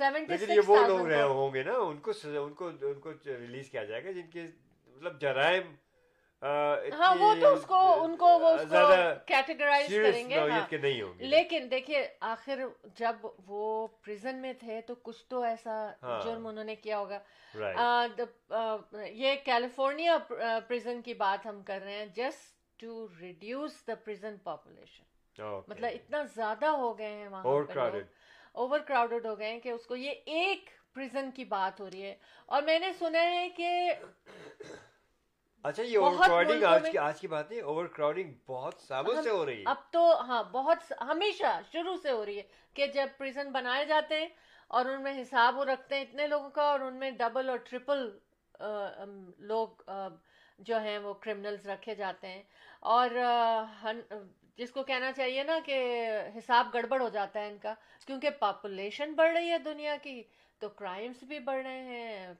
[0.00, 3.70] لیکن یہ وہ لوگ رہے ہوں گے نا ان کو ان کو ان کو ریلیز
[3.70, 4.46] کیا جائے گا جن کے
[4.86, 5.74] مطلب جرائم
[6.42, 8.50] ہاں وہ تو اس کو ان کو وہ
[9.26, 10.66] کیٹیگرائز کریں گے ہاں۔
[11.18, 12.60] لیکن دیکھیے آخر
[12.94, 17.18] جب وہ پریزن میں تھے تو کچھ تو ایسا ہاں۔ جرم انہوں نے کیا ہوگا۔
[19.12, 20.16] یہ کیلیفورنیا
[20.68, 25.02] پریزن کی بات ہم کر رہے ہیں just to reduce the prison population
[25.68, 27.42] مطلب اتنا زیادہ ہو گئے ہیں وہاں
[28.52, 32.02] اوور کراؤڈیڈ ہو گئے ہیں کہ اس کو یہ ایک پریزن کی بات ہو رہی
[32.02, 32.14] ہے۔
[32.46, 33.92] اور میں نے سنا ہے کہ
[35.64, 39.30] اچھا یہ اوور کراؤڈنگ آج کی آج کی بات نہیں اوور کراؤڈنگ بہت سالوں سے
[39.30, 42.42] ہو رہی ہے۔ اب تو ہاں بہت ہمیشہ شروع سے ہو رہی ہے
[42.76, 44.28] کہ جب پریزن بنائے جاتے ہیں
[44.70, 47.58] اور ان میں حساب وہ رکھتے ہیں اتنے لوگوں کا اور ان میں ڈبل اور
[47.70, 48.08] ٹرپل
[49.46, 49.82] لوگ
[50.58, 52.42] جو ہیں وہ کرمنلز رکھے جاتے ہیں۔
[52.92, 53.10] اور
[54.58, 55.76] جس کو کہنا چاہیے نا کہ
[56.38, 57.74] حساب گڑبڑ ہو جاتا ہے ان کا
[58.06, 60.22] کیونکہ پاپولیشن بڑھ رہی ہے دنیا کی
[60.60, 62.32] تو کرائمس بھی بڑھ رہے ہیں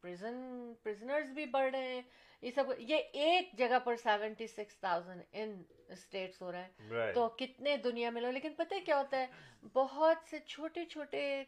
[0.00, 0.34] پریزن
[0.82, 2.02] پریزنرز بھی بڑھ رہے ہیں۔
[2.42, 7.28] یہ سب یہ ایک جگہ پر seventy six thousand in states ہو رہا ہے تو
[7.28, 9.26] کتنے دنیا میں لوگ لیکن پتہ کیا ہوتا ہے؟
[9.72, 11.44] بہت سے چھوٹے چھوٹے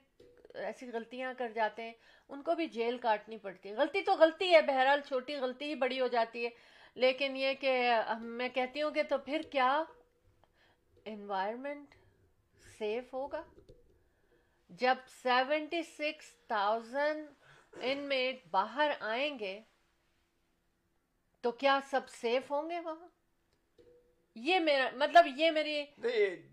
[0.55, 1.93] ایسی غلطیاں کر جاتے ہیں۔
[2.29, 5.75] ان کو بھی جیل کاٹنی پڑتی ہے۔ غلطی تو غلطی ہے بہرحال چھوٹی غلطی ہی
[5.75, 6.51] بڑی ہو جاتی ہے۔
[6.95, 9.85] لیکن یہ کہ میں کہتی ہوں کہ تو پھر کیا
[11.05, 11.95] انوائرمنٹ
[12.79, 13.43] سیف ہوگا؟
[14.69, 17.29] جب سیونٹی سکس تھاؤزینڈ
[17.83, 19.61] ان میں باہر آئیں گے
[21.45, 23.09] تو کیا سب سیف ہوں گے وہاں؟
[24.37, 25.85] یہ میرا مطلب یہ میری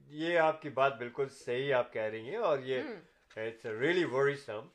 [0.08, 2.82] یہ آپ کی بات بالکل صحیح آپ کہہ رہی ہیں اور یہ
[3.36, 4.68] اٹس ریئلی وریسم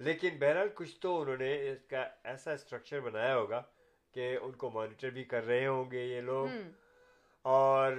[0.00, 3.62] لیکن بہرحال کچھ تو انہوں نے اس کا ایسا اسٹرکچر بنایا ہوگا
[4.14, 6.48] کہ ان کو مانیٹر بھی کر رہے ہوں گے یہ لوگ۔
[7.44, 7.92] اور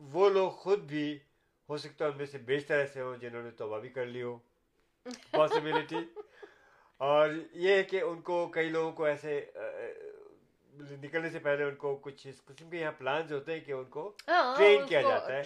[0.00, 1.18] وہ لوگ خود بھی
[1.68, 4.22] ہو سکتا ہے ان میں سے بیشتر ایسے ہوں جنہوں نے توبہ بھی کر لی
[4.22, 4.38] ہو۔
[5.30, 5.96] پاسبلٹی
[7.00, 9.40] اور یہ ہے کہ ان کو کئی لوگوں کو ایسے
[10.74, 13.84] نکلنے سے پہلے ان کو کچھ اس قسم کے یہاں پلانز ہوتے ہیں کہ ان
[13.84, 15.42] کو ہاں، ٹرین کیا جاتا ہے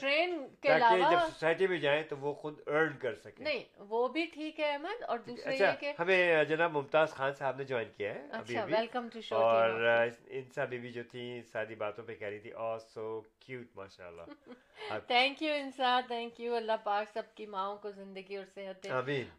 [0.62, 4.61] تاکہ جب سوسائٹی میں جائیں تو وہ خود ارن کر سکیں۔ نہیں وہ بھی ٹھیک
[4.61, 8.26] ہے احمد اور دوسرے اچھا کہ ہمیں جناب ممتاز خان صاحب نے جوائن کیا ہے
[8.33, 9.70] اچھا ویلکم ٹو شو اور
[10.29, 14.99] انسا بی بی جو تھی ساری باتوں پہ کہہ رہی تھی اور سو کیوٹ ماشاءاللہ۔
[15.07, 18.87] تھینک یو انسا تھینک یو اللہ پاک سب کی ماؤں کو زندگی اور صحت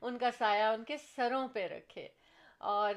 [0.01, 2.07] ان کا سایہ ان کے سروں پہ رکھے۔
[2.59, 2.95] اور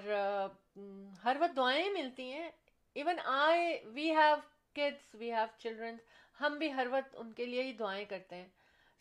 [1.24, 2.50] ہر وقت دعائیں ملتی ہیں۔
[2.94, 4.34] Even I we have
[4.72, 5.96] kids we have children
[6.40, 8.48] ہم بھی ہر وقت ان کے لیے ہی دعائیں کرتے ہیں۔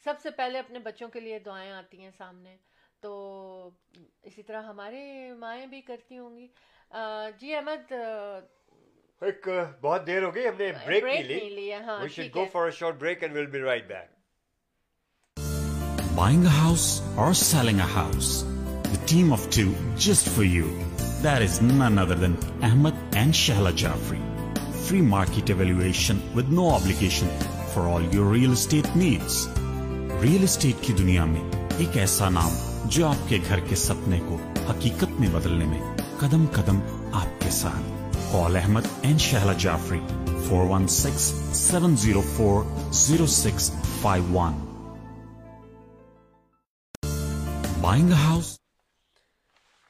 [0.04, 2.56] سب سے پہلے اپنے بچوں کے لیے دعائیں آتی ہیں سامنے۔
[3.00, 3.70] تو
[4.24, 6.48] اسی طرح ہمارے مائیں بھی کرتی ہوں گی۔
[7.40, 7.92] جی احمد
[9.22, 9.48] ایک
[9.82, 12.74] بہت دیر ہو گئی ہم نے بریک نہیں لی۔ ہاں we should go for a
[12.80, 14.10] short break and we'll be right back
[16.16, 16.88] buying a house
[17.18, 18.32] or selling a house
[18.88, 19.70] the team of two
[20.08, 20.91] just for you.
[21.24, 24.20] That is none other than Ahmed and Shahla Jafri.
[24.86, 27.30] Free market evaluation with no obligation
[27.74, 29.48] for all your real estate needs.
[30.22, 31.42] Real estate کی دنیا میں
[31.78, 32.56] ایک ایسا نام
[32.94, 34.38] جو آپ کے گھر کے سپنے کو
[34.70, 35.80] حقیقت میں بدلنے میں
[36.20, 36.80] قدم قدم
[37.22, 40.00] آپ کے ساتھ call Ahmed and Shehla Jafri
[40.48, 42.64] four one six seven zero four
[43.00, 44.60] zero six five one
[47.82, 48.58] buying house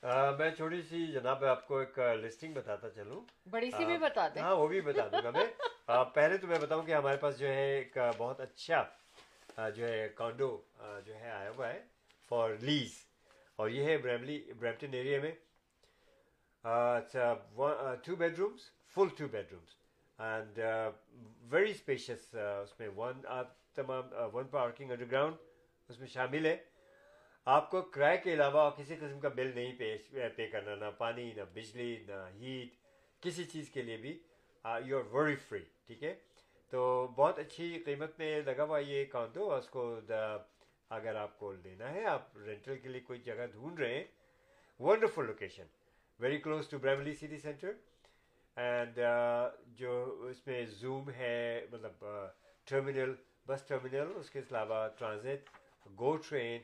[0.03, 4.41] میں چھوٹی سی جناب آپ کو ایک لسٹنگ بتاتا چلوں۔ بڑی سی بھی بتا دیں۔
[4.41, 5.45] ہاں وہ بھی بتا دوں گا میں۔
[6.13, 10.61] پہلے تو میں بتاؤں کہ ہمارے پاس جو ہے ایک بہت اچھا جو ہے کانڈو
[11.05, 11.81] جو ہے آیا ہوا ہے
[12.29, 12.93] فار لیز۔
[13.55, 15.31] اور یہ ہے بریملی برمپٹن ایریا میں۔
[18.03, 18.61] Two bedrooms
[18.95, 19.75] full two bedrooms
[20.19, 20.59] and
[21.53, 23.21] very spacious اس میں ون
[23.73, 25.35] تمام ون پارکنگ انڈر گراؤنڈ
[25.89, 26.57] اس میں شامل ہے۔
[27.47, 29.95] آپ کو کرائے کے علاوہ کسی قسم کا بل نہیں پے
[30.35, 32.75] پے کرنا، نہ پانی، نہ بجلی، نہ ہیٹ
[33.23, 34.17] کسی چیز کے لیے بھی
[34.85, 36.13] یو آر ویری فری ٹھیک ہے؟
[36.73, 39.83] تو بہت اچھی قیمت میں لگا ہوا یہ کانٹو اس کو
[40.91, 44.03] اگر آپ کو لینا ہے، آپ رینٹل کے لیے کوئی جگہ ڈھونڈ رہے ہیں
[44.79, 45.65] wonderful location
[46.19, 47.71] very close to Bramalea city centre
[48.57, 48.99] and
[49.77, 49.93] جو
[50.29, 52.05] اس میں زوم ہے مطلب
[52.67, 53.13] ٹرمینل
[53.47, 55.49] بس ٹرمینل اس کے علاوہ transit
[55.99, 56.61] GO train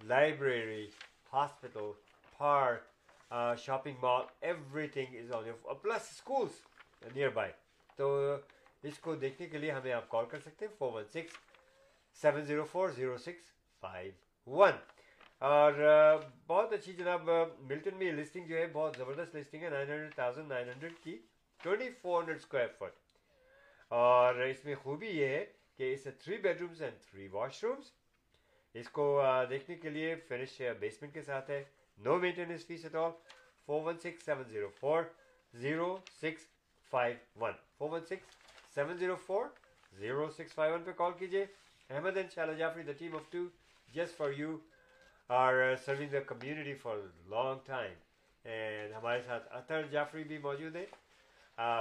[0.00, 0.86] library
[1.32, 1.90] hospital
[2.38, 2.88] park
[3.58, 4.22] shopping mall
[4.88, 6.62] everything is on plus schools
[7.30, 7.52] nearby
[7.98, 8.36] تو
[8.82, 11.36] اس کو دیکھنے کے لیے ہمیں آپ کال کر سکتے ہیں four one six
[12.22, 13.50] seven zero four zero six
[13.82, 14.12] five
[14.46, 14.72] one
[15.42, 19.68] اور uh, بہت اچھی جناب uh, ملٹن میں لسٹنگ جو ہے بہت زبردست لسٹنگ ہے
[19.68, 21.16] nine hundred thousand nine hundred کی
[21.60, 22.98] twenty four hundred square feet
[23.90, 25.44] اور اس میں خوبی یہ ہے
[25.78, 27.28] کہ اس three bedrooms and three
[27.64, 27.92] washrooms
[28.74, 29.04] اس کو
[29.50, 31.62] دیکھنے کے لیے فنش بیسمنٹ کے ساتھ ہے
[31.98, 33.10] no maintenance fee at all
[33.68, 35.02] four one six seven zero four
[35.54, 36.46] zero six
[36.92, 39.46] five one four one six seven zero four
[39.92, 41.44] zero six five one پہ call کیجیے
[41.90, 43.44] احمد ان شاء اللہ Jafri the team of two
[43.88, 44.56] just for you
[45.30, 46.98] are serving the community for
[47.28, 47.94] long time
[48.44, 50.86] and ہمارے ساتھ اطہر جعفری بھی موجود ہیں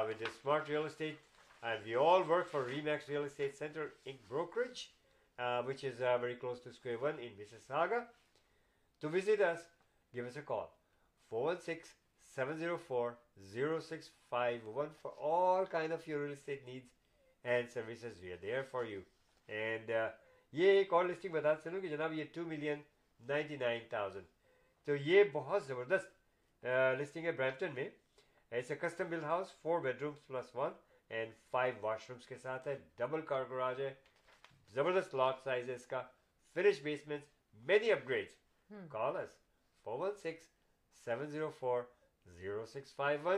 [0.07, 1.15] with smart real estate
[1.63, 4.85] and we all work for Remax real estate centre inc brokerage
[5.65, 7.33] which is very close to square one in
[7.67, 7.99] Mississauga
[9.03, 9.65] to visit us
[10.13, 10.65] give us a call
[11.31, 11.95] four one six
[12.35, 13.11] seven zero four
[13.51, 14.89] zero six five one
[17.45, 19.01] and services we are there for you
[19.49, 19.91] and
[20.53, 22.81] یہ ایک اور listing بتا چلوں کہ جناب یہ two million
[23.19, 24.25] ninety nine thousand
[24.87, 26.65] تو یہ بہت زبردست
[26.99, 27.89] لسٹنگ ہے برامپٹن میں
[28.51, 30.71] ایسے custom built house four bedrooms plus one
[31.11, 31.73] and five
[32.09, 33.93] washrooms کے ساتھ ہے ڈبل کار گراج ہے
[34.73, 36.01] زبردست لاٹ سائز ہے اس کا
[36.55, 37.23] finish basement
[37.57, 38.29] many upgrade
[38.91, 39.37] calls
[39.85, 40.51] four one six
[41.05, 41.81] seven zero four
[42.25, 43.37] zero six five one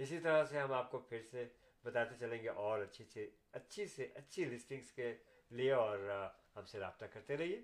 [0.00, 1.46] اسی طرح سے ہم آپ کو پھر سے
[1.84, 5.14] بتاتے چلیں گے اور اچھی اچھی اچھی سے اچھی لسٹنگس کے
[5.50, 6.08] لیے اور
[6.56, 7.60] ہم سے رابطہ کرتے رہیے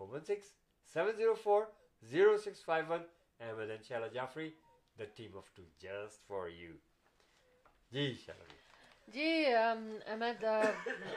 [0.00, 0.52] four one six
[0.94, 1.62] seven zero four
[2.02, 3.06] zero six five one
[3.40, 4.50] Ahmed ان شاء اللہ Jafri
[4.96, 6.74] the team of two just for you
[7.92, 8.34] جی شاء
[9.08, 10.44] جی Ahmed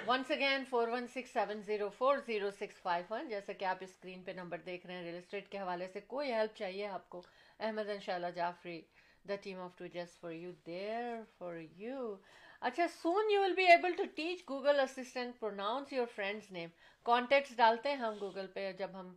[0.07, 3.77] once again four one six seven zero four zero six five one جیسا کہ آپ
[3.81, 7.09] screen پہ number دیکھ رہے ہیں real estate کے حوالے سے کوئی ہیلپ چاہیے آپ
[7.09, 7.21] کو؟
[7.59, 8.79] احمد ان شاء اللہ Jafri
[9.25, 11.03] the team of two just for you there
[11.37, 12.15] for you
[12.61, 16.69] اچھا soon you will be able to teach Google Assistant pronounce your friends name
[17.05, 19.13] contacts ڈالتے ہیں ہم گوگل پہ، جب ہم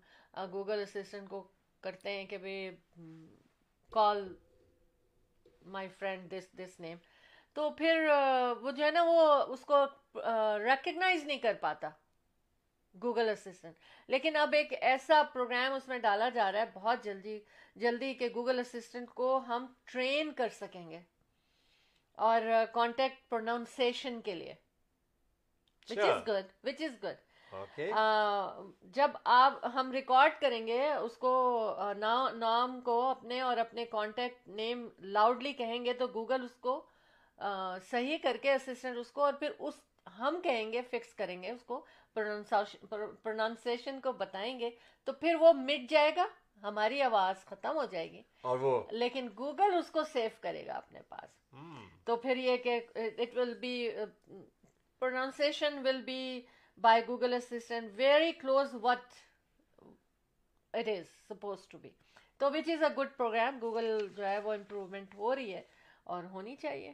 [0.52, 1.42] گوگل اسسٹنٹ کو
[1.82, 2.70] کرتے ہیں کہ بھائی
[3.92, 4.26] کال
[5.66, 6.96] مائی فرینڈ دس دس نیم
[7.58, 8.08] تو پھر
[8.60, 9.76] وہ جو ہے نا وہ اس کو
[10.58, 11.88] ریکگنائز نہیں کر پاتا
[12.94, 13.74] گوگل اسسٹنٹ
[14.08, 17.38] لیکن اب ایک ایسا پروگرام اس میں ڈالا جا رہا ہے بہت جلدی
[17.76, 21.00] جلدی کہ گوگل اسسٹنٹ کو ہم ٹرین کر سکیں گے
[22.18, 22.42] اور
[22.72, 24.54] کانٹیکٹ پروناؤنسیشن کے لیے.
[25.88, 27.80] وچ is good which is good
[28.94, 31.32] جب آپ ہم ریکارڈ کریں گے اس کو
[32.34, 36.84] نام کو اپنے اور اپنے کانٹیکٹ نیم لاؤڈلی کہیں گے تو گوگل اس کو
[37.90, 39.74] صحیح کر کے اسسٹنٹ اس کو اور پھر اس
[40.18, 44.70] ہم کہیں گے فکس کریں گے اس کو پروناؤنسیشن کو بتائیں گے
[45.04, 46.26] تو پھر وہ مٹ جائے گا
[46.62, 50.72] ہماری آواز ختم ہو جائے گی۔ اور وہ؟ لیکن گوگل اس کو سیو کرے گا
[50.72, 51.54] اپنے پاس۔
[52.04, 53.90] تو پھر یہ کہ it will be
[54.98, 56.40] pronunciation will be
[56.80, 59.14] by Google Assistant very close what
[60.72, 61.90] it is suppose to be
[62.36, 65.62] تو which is a good program Google جو ہے وہ امپروومنٹ ہو رہی ہے
[66.04, 66.92] اور ہونی چاہیے۔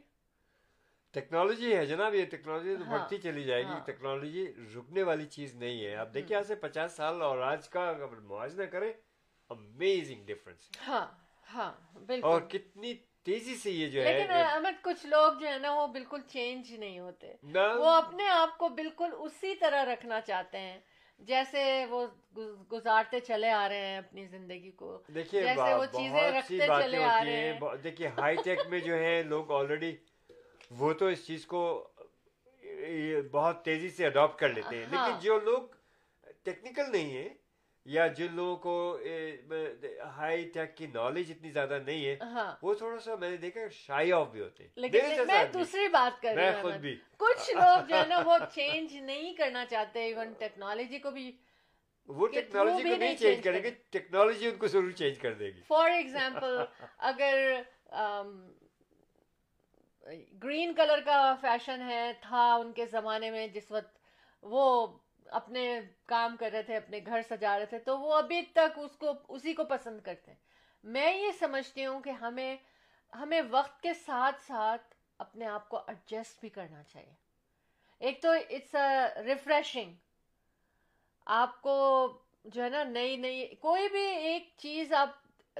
[1.15, 5.25] ٹیکنالوجی ہے جناب یہ ٹیکنالوجی تو ہاں، بڑھتی چلی جائے گی۔ ٹیکنالوجی ہاں۔ رکنے والی
[5.25, 8.93] چیز نہیں ہے۔ آپ دیکھیے آج سے پچاس سال اور آج کا اگر موازنہ کریں
[9.49, 11.05] امیزنگ ڈفرنس ہاں
[11.53, 11.71] ہاں
[12.05, 12.93] بالکل۔ اور کتنی
[13.23, 16.73] تیزی سے یہ جو ہے لیکن احمد کچھ لوگ جو ہے نا وہ بالکل چینج
[16.73, 20.79] نہیں ہوتے۔ وہ اپنے آپ کو بالکل اسی طرح رکھنا چاہتے ہیں۔
[21.19, 22.07] جیسے وہ
[22.71, 27.35] گزارتے چلے آ رہے ہیں اپنی زندگی کو۔ دیکھیے وہ چیزیں رکھتے چلے آ رہے
[27.35, 29.95] ہیں۔ دیکھیے ہائی ٹیک میں جو ہے لوگ آلریڈی
[30.77, 31.61] وہ تو اس چیز کو
[33.31, 35.63] بہت تیزی سے اڈاپٹ کر لیتے ہیں۔ ہاں۔ لیکن جو لوگ
[36.43, 37.29] ٹیکنیکل نہیں ہیں
[37.85, 38.73] یا جن لوگوں کو
[40.15, 43.67] ہائی ٹیک کی نالج اتنی زیادہ نہیں ہے ہاں۔ وہ تھوڑا سا میں نے دیکھا
[43.71, 48.21] شائی آف بھی ہوتے میں دوسری بات کر رہی ہوں کچھ لوگ جو ہے نا
[48.25, 51.31] وہ چینج نہیں کرنا چاہتے ایون ٹیکنالوجی کو بھی۔
[52.09, 55.61] وہ ٹیکنالوجی کو نہیں چینج کریں گے ٹیکنالوجی ان کو ضرور چینج کر دے گی۔
[55.67, 56.57] فار ایگزامپل
[57.09, 57.61] اگر
[60.43, 63.97] گرین کلر کا فیشن ہے، تھا ان کے زمانے میں جس وقت
[64.41, 64.87] وہ
[65.25, 68.97] اپنے کام کر رہے تھے، اپنے گھر سجا رہے تھے، تو وہ ابھی تک اس
[68.97, 70.37] کو، اسی کو پسند کرتے ہیں۔
[70.83, 72.57] میں یہ سمجھتی ہوں کہ ہمیں
[73.15, 77.13] ہمیں وقت کے ساتھ ساتھ اپنے آپ کو ایڈجسٹ بھی کرنا چاہیے۔
[77.99, 78.75] ایک تو اٹس
[79.25, 79.93] ریفریشنگ
[81.25, 82.07] آپ کو
[82.43, 85.09] جو ہے نا، نئی نئی، کوئی بھی ایک چیز آپ،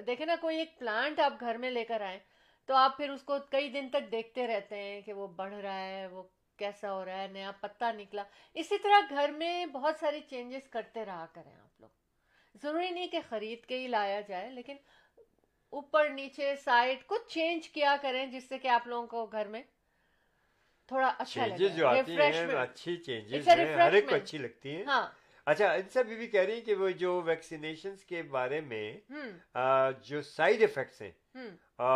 [0.07, 2.19] دیکھیں نا، کوئی ایک پلانٹ آپ گھر میں لے کر آئیں
[2.65, 5.79] تو آپ پھر اس کو کئی دن تک دیکھتے رہتے ہیں کہ وہ بڑھ رہا
[5.79, 6.23] ہے وہ
[6.57, 11.05] کیسا ہو رہا ہے نیا پتا نکلا۔ اسی طرح گھر میں بہت ساری چینجز کرتے
[11.05, 11.89] رہا کریں آپ لوگ۔
[12.61, 14.75] ضروری نہیں کہ خرید کے ہی لایا جائے لیکن
[15.69, 19.63] اوپر نیچے سائڈ کچھ چینج کیا کریں جس سے کہ آپ لوگوں کو گھر میں
[20.87, 21.67] تھوڑا اچھا لگے۔
[22.55, 25.07] اچھی چینجز ہر ایک کو اچھی لگتی ہیں۔ ہاں۔
[25.45, 28.99] اچھا ان سب بھی کہہ رہی ہیں کہ وہ جو ویکسینیشن کے بارے میں
[30.03, 31.11] جو سائیڈ افیکٹس ہیں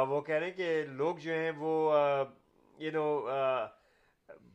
[0.08, 1.74] وہ کہہ رہے ہیں کہ لوگ جو ہیں وہ
[2.78, 3.28] یو نو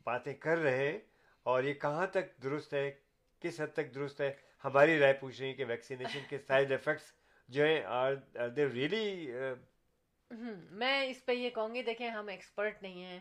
[0.05, 0.99] باتیں کر رہے ہیں
[1.43, 2.91] اور یہ کہاں تک درست ہے؟
[3.41, 4.33] کس حد تک درست ہے؟
[4.65, 7.13] ہماری رائے پوچھ رہی ہیں کہ ویکسینیشن کے سائڈ افیکٹس
[7.49, 8.15] جو ہیں آر
[8.57, 9.31] دے ریئلی
[10.71, 13.21] میں اس پہ یہ کہوں گی دیکھیں ہم ایکسپرٹ نہیں ہیں۔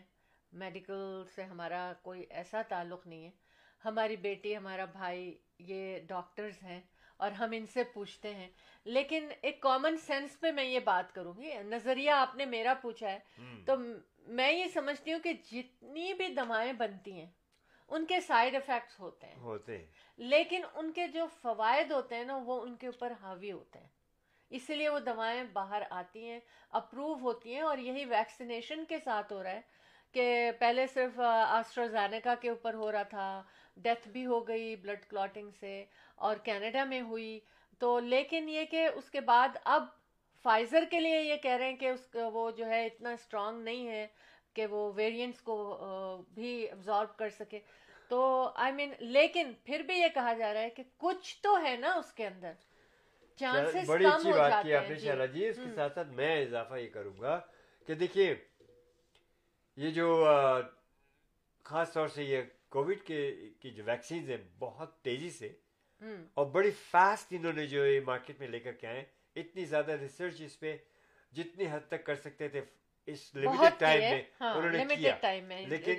[0.52, 3.32] میڈیکل سے ہمارا کوئی ایسا تعلق نہیں ہے۔
[3.86, 6.82] ہماری بیٹی ہمارا بھائی یہ ڈاکٹرز ہیں۔
[7.24, 8.50] اور ہم ان سے پوچھتے ہیں۔
[8.86, 13.12] لیکن ایک کامن سینس پہ میں یہ بات کروں گی نظریہ آپ نے میرا پوچھا
[13.12, 13.20] ہے
[13.66, 13.74] تو
[14.28, 17.32] میں یہ سمجھتی ہوں کہ جتنی بھی دوائیں بنتی ہیں
[17.90, 19.86] ان کے سائڈ افیکٹس ہوتے ہیں۔ ہوتے
[20.18, 23.88] لیکن ان کے جو فوائد ہوتے ہیں نا وہ ان کے اوپر حاوی ہوتے ہیں۔
[24.50, 29.34] اسی لیے وہ دوائیں باہر آتی ہیں اپروو ہوتی ہیں اور یہی ویکسینیشن کے ساتھ
[29.34, 29.62] ہو رہا ہے۔
[30.14, 33.44] کہ پہلے صرف آسٹرازینکا کے اوپر ہو رہا تھا
[33.78, 35.86] ڈیتھ بھی ہو گئی بلڈ کلاٹنگ سے
[36.16, 37.40] اور کینیڈا میں ہوئی۔
[37.80, 39.84] تو لیکن یہ کہ اس کے بعد اب
[40.44, 43.88] فائزر کے لیے یہ کہہ رہے ہیں کہ اس وہ جو ہے اتنا اسٹرانگ نہیں
[43.88, 44.08] ہے
[44.54, 45.56] کہ وہ ویریئنٹس کو
[46.34, 47.60] بھی ابزارو کر سکے۔
[48.10, 51.42] تو آئی I مین mean, لیکن پھر بھی یہ کہا جا رہا ہے کہ کچھ
[51.42, 52.52] تو ہے نا اس کے اندر۔
[53.36, 56.76] چانسز بڑی اچھی بات کی آپ نے شہلا جی۔ اس کے ساتھ ساتھ میں اضافہ
[56.76, 57.40] یہ کروں گا
[57.88, 58.36] کہ دیکھیے
[59.78, 60.26] یہ جو
[61.64, 65.50] خاص طور سے یہ کووڈ کے کی جو ویکسینز ہیں بہت تیزی سے
[66.34, 69.04] اور بڑی فاسٹ انہوں نے جو مارکیٹ میں لے کر کے آئے
[69.36, 70.78] اتنی زیادہ ریسرچ اس پہ
[71.32, 72.62] جتنی حد تک کر سکتے تھے
[73.06, 75.16] اس لمیٹڈ ٹائم میں ہاں، انہوں نے کیا۔
[75.70, 75.92] لیکن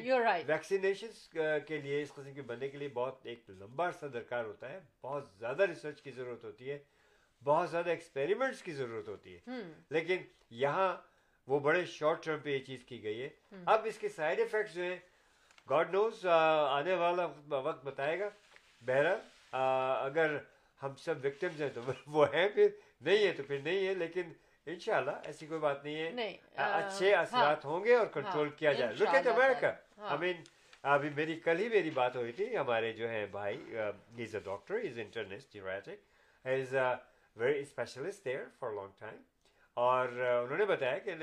[0.47, 4.73] ویکسینیشن کے لیے اس قسم کے بننے کے لیے بہت ایک لمبا عرصہ درکار ہوتا
[4.73, 6.79] ہے۔ بہت زیادہ ریسرچ کی ضرورت ہوتی ہے۔
[7.45, 9.41] بہت زیادہ ایکسپیریمنٹس کی ضرورت ہوتی ہے۔
[9.91, 10.17] لیکن
[10.51, 10.97] یہاں
[11.49, 13.29] وہ بڑے شارٹ ٹرم پہ یہ چیز کی گئی ہے۔
[13.67, 14.97] اب اس کے سائڈ افیکٹس جو ہیں
[15.71, 18.29] گاڈ نوز آنے والا وقت بتائے گا۔
[18.83, 19.21] بہرحال
[20.07, 20.37] اگر
[20.81, 22.69] ہم سب وکٹمز ہیں تو وہ ہیں پھر
[23.01, 24.33] نہیں ہے تو پھر نہیں ہے لیکن
[24.67, 28.73] انشاءاللہ ایسی کوئی بات نہیں ہے۔ اچھے اثرات ہاں۔ ہوں گے اور کنٹرول ہاں، کیا
[28.73, 29.67] جائے۔ لک ایٹ امریکہ
[29.99, 30.43] آئی مین
[30.85, 34.75] ابھی میری کل ہی میری بات ہوئی تھی ہمارے جو ہے بھائی is a doctor
[34.75, 36.83] is internist is a
[37.37, 39.17] very specialist there for long time
[39.75, 41.15] اور انہوں نے بتایا کہ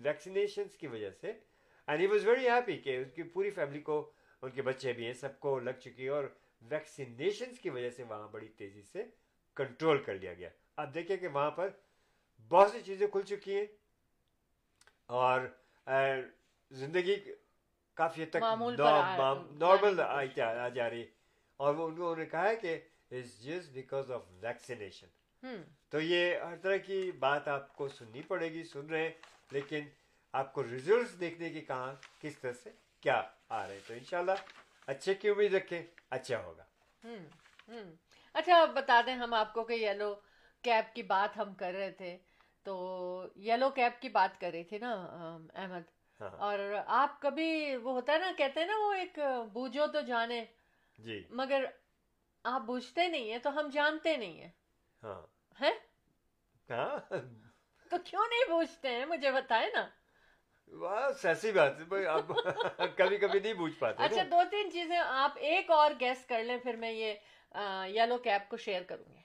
[0.00, 1.32] ویکسینیشنس کی وجہ سے
[1.86, 4.12] and he was very happy کہ ان کی پوری فیملی کو
[4.42, 6.24] ان کے بچے بھی ہیں سب کو لگ چکی ہے اور
[6.62, 9.04] ویکسینیشنس کی وجہ سے وہاں بڑی تیزی سے
[9.54, 11.68] کنٹرول کر لیا گیا۔ اب دیکھیں کہ وہاں پر
[12.48, 13.66] بہت سی چیزیں کھل چکی ہیں
[15.06, 15.40] اور
[16.70, 17.16] زندگی
[17.94, 18.42] کافی حد تک
[19.50, 21.04] نارمل آ جا رہی۔
[21.56, 22.78] اور وہ انہوں نے کہا ہے کہ
[23.40, 25.06] جسٹ بیکاز آف ویکسینیشن
[25.88, 29.12] تو یہ ہر طرح کی بات آپ کو سننی پڑے گی سن رہے
[29.50, 29.84] لیکن
[30.32, 32.70] آپ کو ریزلٹس دیکھنے کی کہاں کس طرح سے
[33.00, 34.32] کیا آ رہے تو انشاءاللہ
[34.86, 36.64] اچھے کی امید رکھیں اچھا ہوگا۔
[38.32, 40.14] اچھا بتا دیں ہم آپ کو کہ یلو
[40.62, 42.18] کیب کی بات ہم کر رہے تھے۔
[42.62, 44.92] تو یلو کیب کی بات کر رہی تھی نا
[45.54, 45.90] احمد۔
[46.20, 49.18] ہاں۔ اور آپ کبھی وہ ہوتا ہے نا کہتے ہیں نا وہ ایک
[49.52, 50.44] بوجھو تو جانے۔
[50.98, 51.64] جی۔ مگر
[52.44, 54.50] آپ بوجھتے نہیں ہیں تو ہم جانتے نہیں ہیں۔
[55.02, 55.35] ہاں۔
[57.90, 59.86] تو کیوں نہیں بوجھتے ہیں؟ مجھے بتائے نا۔
[60.72, 61.72] بس ایسی بات
[62.96, 66.56] کبھی کبھی نہیں بوجھ پاتے اچھا دو تین چیزیں آپ ایک اور گیس کر لیں
[66.58, 67.14] پھر میں یہ
[67.88, 69.24] یلو کیب کو شیئر کروں گی۔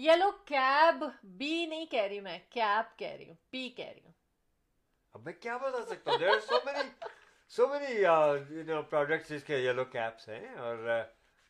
[0.00, 1.04] یلو کیب
[1.38, 4.12] بی نہیں کہہ رہی میں کیب کہہ رہی ہوں پی کہہ رہی ہوں۔
[5.14, 6.88] اب میں کیا بتا سکتا ہوں؟ There so many
[7.52, 10.88] so many products اس کے یلو کیپس ہیں اور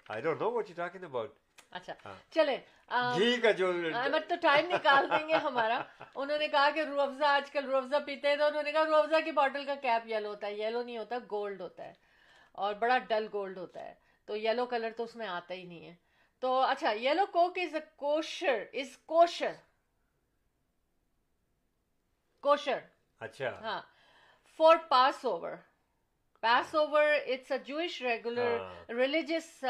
[0.07, 1.35] I don't know what you talking about
[1.77, 2.57] اچھا ہاں۔ چلے
[3.17, 5.79] گھی کا جو احمد تو ٹائم نکال دیں گے ہمارا۔
[6.15, 8.73] انہوں نے کہا کہ رو افزا آج کل رو افزا پیتے ہیں تو انہوں نے
[8.73, 11.85] کہا رو افزا کی بوٹل کا کیپ یلو ہوتا ہے یلو نہیں ہوتا گولڈ ہوتا
[11.85, 11.93] ہے۔
[12.53, 13.95] اور بڑا ڈل گولڈ ہوتا ہے۔
[14.29, 15.95] تو یلو کلر تو اس میں آتا ہی نہیں ہے۔
[16.43, 19.53] تو اچھا یلو کوک از اے کوشر از کوشر۔
[22.43, 22.79] کوشر۔
[23.21, 23.83] اچھا۔ ہاں۔
[24.59, 24.77] For
[25.25, 25.53] Passover
[26.75, 29.65] Passover it's a Jewish regular religious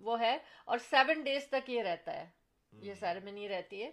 [0.00, 2.26] وہ ہے اور سیون ڈیز تک یہ رہتا ہے۔
[2.72, 3.90] یہ سیریمنی رہتی ہے۔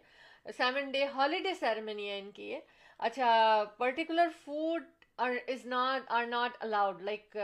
[0.57, 2.59] سیون ڈے ہالیڈے سیریمنی ہے ان کی۔ یہ
[2.99, 4.83] اچھا particular food
[5.47, 7.37] is not or not allowed like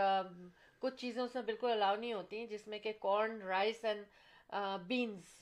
[0.79, 4.05] کچھ چیزوں سے بالکل الاؤ نہیں ہوتی جس میں کہ کارن رائس اینڈ
[4.87, 5.39] بینس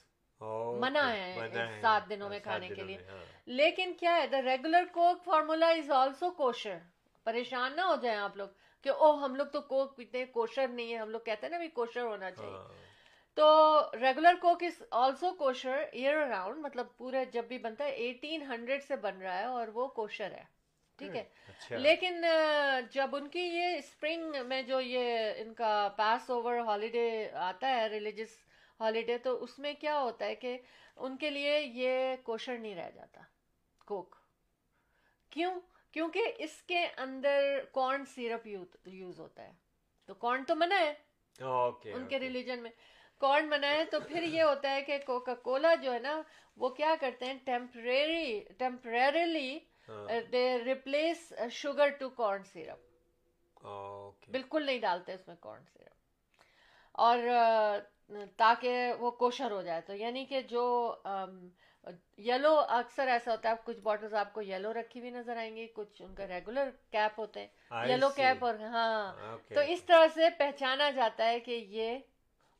[0.80, 1.36] منع ہے
[1.82, 5.92] سات دنوں میں کھانے کے لیے۔ ہاں۔ لیکن کیا ہے the regular Coke formula is
[5.92, 6.78] also kosher
[7.24, 8.48] پریشان نہ ہو جائیں آپ لوگ۔
[8.82, 11.58] کہ او ہم لوگ تو کوک پیتے کوشر نہیں ہے ہم لوگ کہتے ہیں نا
[11.58, 12.90] بھی کوشر ہونا چاہیے۔ ہاں۔
[13.34, 18.42] تو regular Coke is also kosher year around مطلب پورے جب بھی بنتا ہے ایٹین
[18.42, 20.44] ہنڈریڈ سے بن رہا ہے اور وہ کوشر ہے۔
[20.98, 22.26] ٹھیک ہے؟ اچھا۔ لیکن
[22.92, 27.88] جب ان کی یہ اسپرنگ میں جو یہ ان کا پاس اوور ہالیڈے آتا ہے
[27.88, 28.38] ریلیجس
[28.80, 30.58] ہالیڈے تو اس میں کیا ہوتا ہے کہ
[30.96, 33.22] ان کے لیے یہ کوشر نہیں رہ جاتا
[33.86, 34.16] کوک۔
[35.30, 35.60] کیوں؟
[35.94, 37.40] کیونکہ اس کے اندر
[37.74, 38.48] کارن سیرپ
[38.88, 39.52] یوز ہوتا ہے۔
[40.10, 40.94] تو کارن تو منع ہے۔
[41.94, 42.72] ان کے ریلیجن میں۔
[43.22, 46.22] کارن منع ہے تو پھر یہ ہوتا ہے کہ کوکا کولا جو ہے نا
[46.58, 49.60] وہ کیا کرتے ہیں؟ Temporary temporarily
[50.32, 52.88] they replace sugar to corn syrup
[54.32, 55.98] بالکل نہیں ڈالتے اس میں کارن سیرپ
[56.92, 57.18] اور
[58.38, 60.64] تاکہ وہ کوشر ہو جائے۔ تو یعنی کہ جو
[62.18, 65.68] یلو اکثر ایسا ہوتا ہے کچھ بوٹلز آپ کو یلو رکھی ہوئی نظر آئیں گی
[65.74, 67.48] کچھ ان کا ریگولر کیپ ہوتے ہیں۔
[67.90, 69.16] یلو کیپ اور ہاں۔
[69.54, 71.98] تو اس طرح سے پہچانا جاتا ہے کہ یہ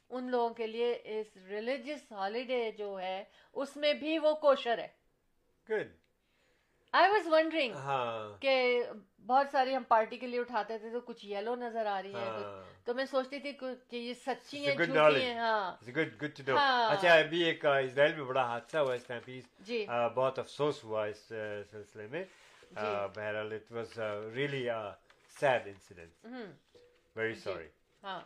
[0.10, 3.24] ان لوگوں کے لیے اس ریلیجس ہالیڈے جو ہے
[3.54, 4.88] اس میں بھی وہ کوشر ہے۔
[6.92, 7.74] آئی واز ونڈرنگ
[8.40, 8.84] کہ
[9.30, 12.46] بہت ساری ہم پارٹی کے لیے اٹھاتے تھے تو کچھ یلو نظر آ رہی ہے
[12.84, 13.52] تو میں سوچتی تھی
[13.90, 15.76] کہ یہ سچی ہیں جھوٹی ہیں ہاں۔
[16.90, 21.22] اچھا ابھی ایک اسرائیل میں بڑا حادثہ ہوا اس ٹائم جی۔ بہت افسوس ہوا اس
[21.72, 22.24] سلسلے میں۔
[22.74, 24.00] بہرحال it was
[24.34, 24.68] really
[25.36, 26.26] sad incident
[27.16, 27.68] very sorry
[28.04, 28.20] ہاں۔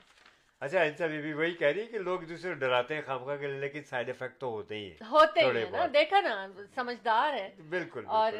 [0.64, 3.48] اچھا انسا بی بی وہی کہہ رہی ہے کہ لوگ دوسرے ڈراتے ہیں خامخواہ کے
[3.48, 6.36] لیکن سائیڈ افیکٹ تو ہوتے ہی ہیں۔ ہوتے ہیں نا؟ دیکھا نا
[6.76, 8.34] سمجھدار ہے۔ بالکل اور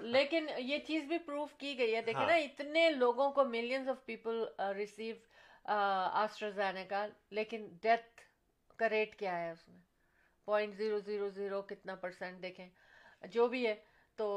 [0.00, 3.88] لیکن یہ چیز بھی پروف کی گئی ہے۔ دیکھیں نا ہاں۔ اتنے لوگوں کو millions
[3.88, 4.44] of people
[4.76, 5.14] receive
[5.64, 8.20] AstraZeneca کا لیکن ڈیتھ
[8.78, 9.78] کا ریٹ کیا ہے اس میں؟
[10.44, 12.68] پوائنٹ زیرو زیرو زیرو کتنا پرسینٹ دیکھیں۔
[13.22, 13.74] جو بھی ہے
[14.16, 14.28] تو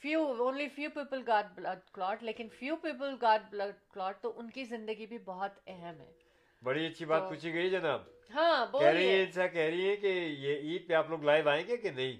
[0.00, 4.50] few only few people got blood clot لیکن few people got blood clot تو ان
[4.50, 6.25] کی زندگی بھی بہت اہم ہے۔
[6.66, 8.00] بڑی اچھی بات پوچھی گئی جناب
[8.34, 11.48] ہاں کہہ رہی ہے ایسا کہہ رہی ہے کہ یہ عید پہ آپ لوگ لائیو
[11.48, 12.16] آئیں گے کہ نہیں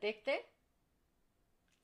[0.00, 0.36] دیکھتے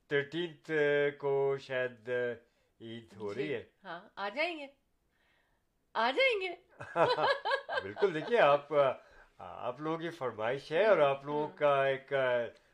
[0.09, 0.71] تھرٹینتھ
[1.17, 4.67] کو شاید عید ہو رہی ہے ہاں آ جائیں گے
[5.95, 6.53] آ جائیں گے
[7.81, 8.73] بالکل دیکھیے آپ
[9.37, 12.13] آپ لوگوں کی فرمائش ہے اور آپ لوگوں کا ایک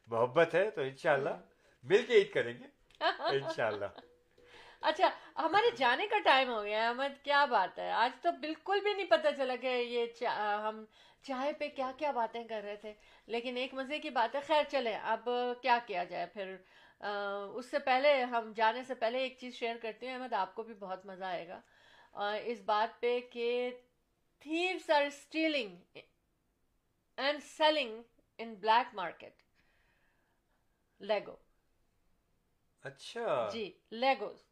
[0.09, 1.36] محبت ہے تو انشاءاللہ
[1.86, 3.86] مل کے عید کریں گے انشاءاللہ
[4.86, 8.93] اچھا ہمارے جانے کا ٹائم ہو گیا احمد کیا بات ہے؟ آج تو بالکل بھی
[8.93, 10.27] نہیں پتہ چلا کہ یہ
[10.63, 10.83] ہم
[11.23, 12.93] چائے پہ کیا کیا باتیں کر رہے تھے
[13.27, 15.29] لیکن ایک مزے کی بات ہے۔ خیر چلے اب
[15.61, 16.55] کیا کیا جائے؟ پھر
[17.55, 20.63] اس سے پہلے ہم جانے سے پہلے ایک چیز شیئر کرتی ہوں۔ احمد آپ کو
[20.63, 21.59] بھی بہت مزہ آئے گا۔
[22.43, 23.49] اس بات پہ کہ
[24.45, 25.97] thieves are stealing
[27.17, 28.01] and selling
[28.38, 29.41] in black market.
[30.99, 31.36] Lego.
[32.83, 34.43] اچھا۔ جی لیگوز۔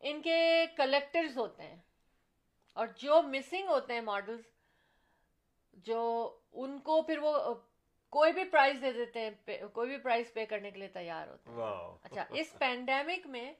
[0.00, 1.76] ان کے کلیکٹرز ہوتے ہیں
[2.76, 4.40] اور جو مسنگ ہوتے ہیں ماڈلز
[5.84, 6.00] جو
[6.52, 7.54] ان کو پھر وہ
[8.12, 9.30] کوئی بھی پرائز دے دیتے ہیں
[9.72, 11.56] کوئی بھی پرائز پے کرنے کے لیے تیار ہوتے ہیں۔
[12.02, 13.52] اچھا اس پینڈیمک میں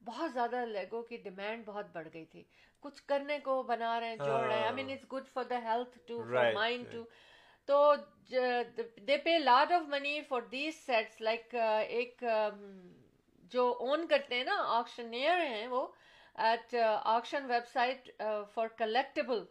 [0.00, 2.42] بہت زیادہ لیگو کی ڈیمانڈ بہت بڑھ گئی تھی۔
[2.80, 5.58] کچھ کرنے کو بنا رہے ہیں جوڑ رہے ہیں۔ I mean it's good for the
[5.64, 7.04] health too for mind too
[7.68, 7.94] تو
[9.06, 11.54] they pay lot of money for these sets like
[11.88, 12.24] ایک
[13.52, 15.86] جو اون کرتے ہیں نا آکشنیئر ہیں وہ
[16.46, 16.74] at
[17.04, 18.10] auction website
[18.54, 19.44] for collectible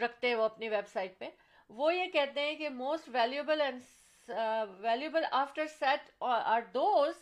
[0.00, 1.28] رکھتے ہیں وہ اپنی ویب سائٹ پہ.
[1.70, 4.30] وہ یہ کہتے ہیں کہ most valuable and
[4.80, 7.14] valuable after set are those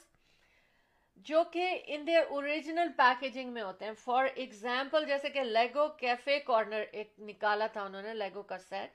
[1.26, 3.92] جو کہ ان دیئر اوریجنل پیکیجنگ میں ہوتے ہیں.
[4.04, 8.90] فار ایگزامپل جیسے کہ لیگو کیفے کارنر ایک نکالا تھا انہوں نے لیگو کا سیٹ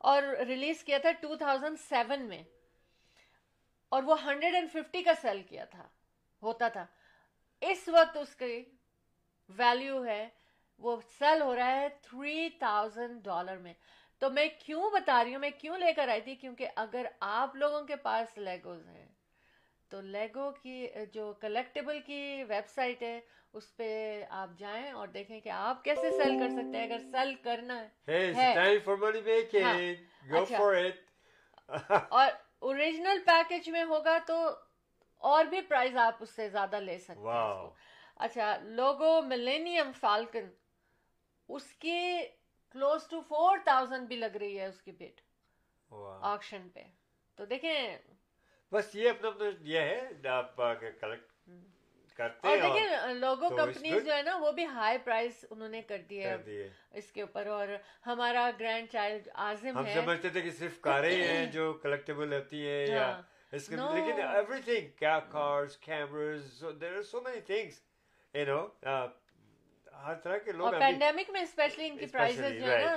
[0.00, 2.42] اور ریلیز کیا تھا ٹو تھاؤزینڈ سیون میں.
[3.96, 5.88] اور وہ ہنڈریڈ اینڈ ففٹی کا سیل کیا تھا
[6.42, 6.86] ہوتا تھا۔
[7.60, 8.64] اس وقت اس کی
[9.48, 10.28] ویلیو ہے
[10.78, 13.72] وہ سیل ہو رہا ہے تھری تھاؤزینڈ ڈالر میں۔
[14.18, 17.56] تو میں کیوں بتا رہی ہوں میں کیوں لے کر آئی تھی؟ کیونکہ اگر آپ
[17.56, 19.06] لوگوں کے پاس لیگوز ہیں
[19.88, 23.20] تو لیگو کی جو کلیکٹیبل کی ویب سائٹ ہے
[23.52, 27.34] اس پہ آپ جائیں اور دیکھیں کہ آپ کیسے سیل کر سکتے ہیں۔ اگر سیل
[27.34, 27.88] کرنا ہے
[29.62, 29.74] ہاں۔
[30.42, 30.56] اچھا۔
[32.10, 32.30] اور
[32.66, 34.50] اوریجنل پیکج میں ہوگا تو
[35.18, 37.70] اور بھی پرائز آپ اس سے زیادہ لے سکتے ہیں
[38.16, 40.48] اچھا لوگو ملینیم فالکن
[41.48, 41.98] اس کی
[42.70, 45.20] کلوز ٹو فور تھاؤزینڈ بھی لگ رہی ہے اس کی بیٹ۔
[46.22, 46.82] آکشن پہ۔
[47.34, 47.98] تو دیکھیں۔
[48.72, 51.35] بس یہ اپنا یہ ہے آپ کلیکٹ
[52.18, 56.00] کرتے اور دیکھیں لوگو کمپنیز جو ہے نا وہ بھی ہائی پرائز انہوں نے کر
[56.08, 56.36] دی ہے
[56.92, 57.68] اس کے اوپر اور
[58.06, 62.66] ہمارا گرینڈ چائلڈ آزم ہے۔ ہم سمجھتے تھے کہ صرف کاریں ہیں جو کلیکٹیبل ہوتی
[62.66, 67.40] ہیں یا ہاں۔ اس کے لیکن ایوری تھنگ کیا cars cameras there are so many
[67.42, 67.80] things
[68.34, 68.64] you know
[69.96, 72.96] ہر طرح کے لوگ پینڈیمک میں اسپیشلی ان کی پرائزز جو ہے نا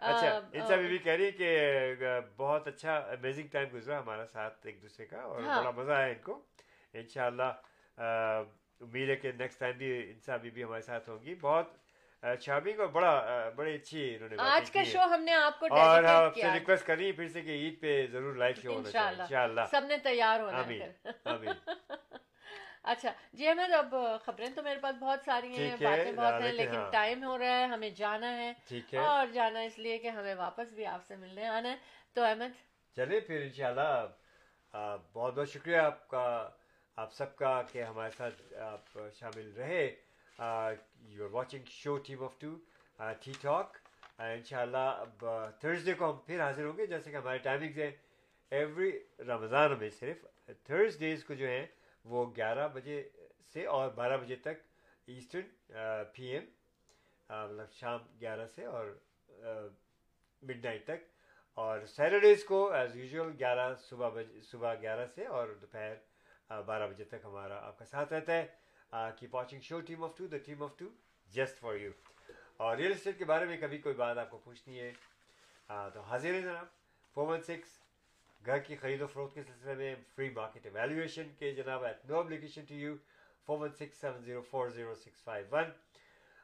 [0.00, 4.80] اچھا ان سے بھی کہہ رہی کہ بہت اچھا امیزنگ ٹائم گزرا ہمارا ساتھ ایک
[4.82, 6.40] دوسرے کا اور ہاں۔ بڑا مزہ آیا ان کو۔
[6.94, 7.50] انشاءاللہ
[7.98, 11.72] امید ہے کہ نیکسٹ ٹائم بھی ان سے ابھی بھی ہمارے ساتھ ہوں گی۔ بہت
[12.40, 13.12] شاپنگ اور بڑا
[13.56, 16.86] بڑی اچھی انہوں نے آج کا شو ہم نے آپ کو اور آپ سے ریکویسٹ
[16.86, 19.84] کر رہی ہیں پھر سے کہ عید پہ ضرور لائیو شو ہونا چاہیے۔ انشاءاللہ۔ سب
[19.88, 20.92] نے تیار ہونا ہے۔
[21.24, 21.52] آمین۔
[22.82, 23.94] اچھا جی احمد اب
[24.24, 27.58] خبریں تو میرے پاس بہت ساری ہیں باتیں بہت ہیں لیکن ٹائم ہاں۔ ہو رہا
[27.58, 28.52] ہے ہمیں جانا ہے۔
[28.96, 31.76] اور جانا اس لیے کہ ہمیں واپس بھی آپ سے ملنے آنا ہے۔
[32.12, 32.52] تو احمد۔
[32.96, 34.06] چلے پھر انشاءاللہ
[35.12, 36.48] بہت بہت شکریہ آپ کا
[37.00, 39.84] آپ سب کا کہ ہمارے ساتھ آپ شامل رہے۔
[41.08, 42.54] You are watching show team of two
[43.20, 43.76] T talk
[44.18, 45.24] ان شاء اللہ اب
[45.60, 47.90] تھرسڈے کو ہم پھر حاضر ہوں گے، جیسے کہ ہمارے ٹائمنگز ہیں۔
[48.52, 50.26] ایوری رمضان میں صرف
[50.66, 51.66] تھرسڈیز کو جو ہیں،
[52.04, 53.02] وہ گیارہ بجے
[53.52, 54.56] سے اور بارہ بجے تک
[55.06, 55.46] ایسٹرن
[56.12, 56.44] پی ایم
[57.30, 58.86] مطلب شام گیارہ سے اور
[60.42, 61.00] مڈ نائٹ تک۔
[61.58, 65.94] اور سیٹرڈیز کو ایز یوزول گیارہ صبح بجے صبح گیارہ سے اور دوپہر
[66.50, 68.46] بارہ بجے تک ہمارا آپ کا ساتھ رہتا ہے۔
[69.16, 70.88] کی watching show team of two the team of two
[71.34, 71.90] just for you
[72.56, 74.92] اور ریئل اسٹیٹ کے بارے میں کبھی کوئی بات آپ کو پوچھنی ہے
[75.94, 76.66] تو حاضر ہے جناب۔
[77.16, 77.76] فور ون سکس
[78.40, 82.18] گھر کی خرید و فروخت کے سلسلے میں فری مارکیٹ ایویلویشن کے جناب at no
[82.18, 82.94] application to you
[83.46, 85.70] four one six seven zero four zero six five one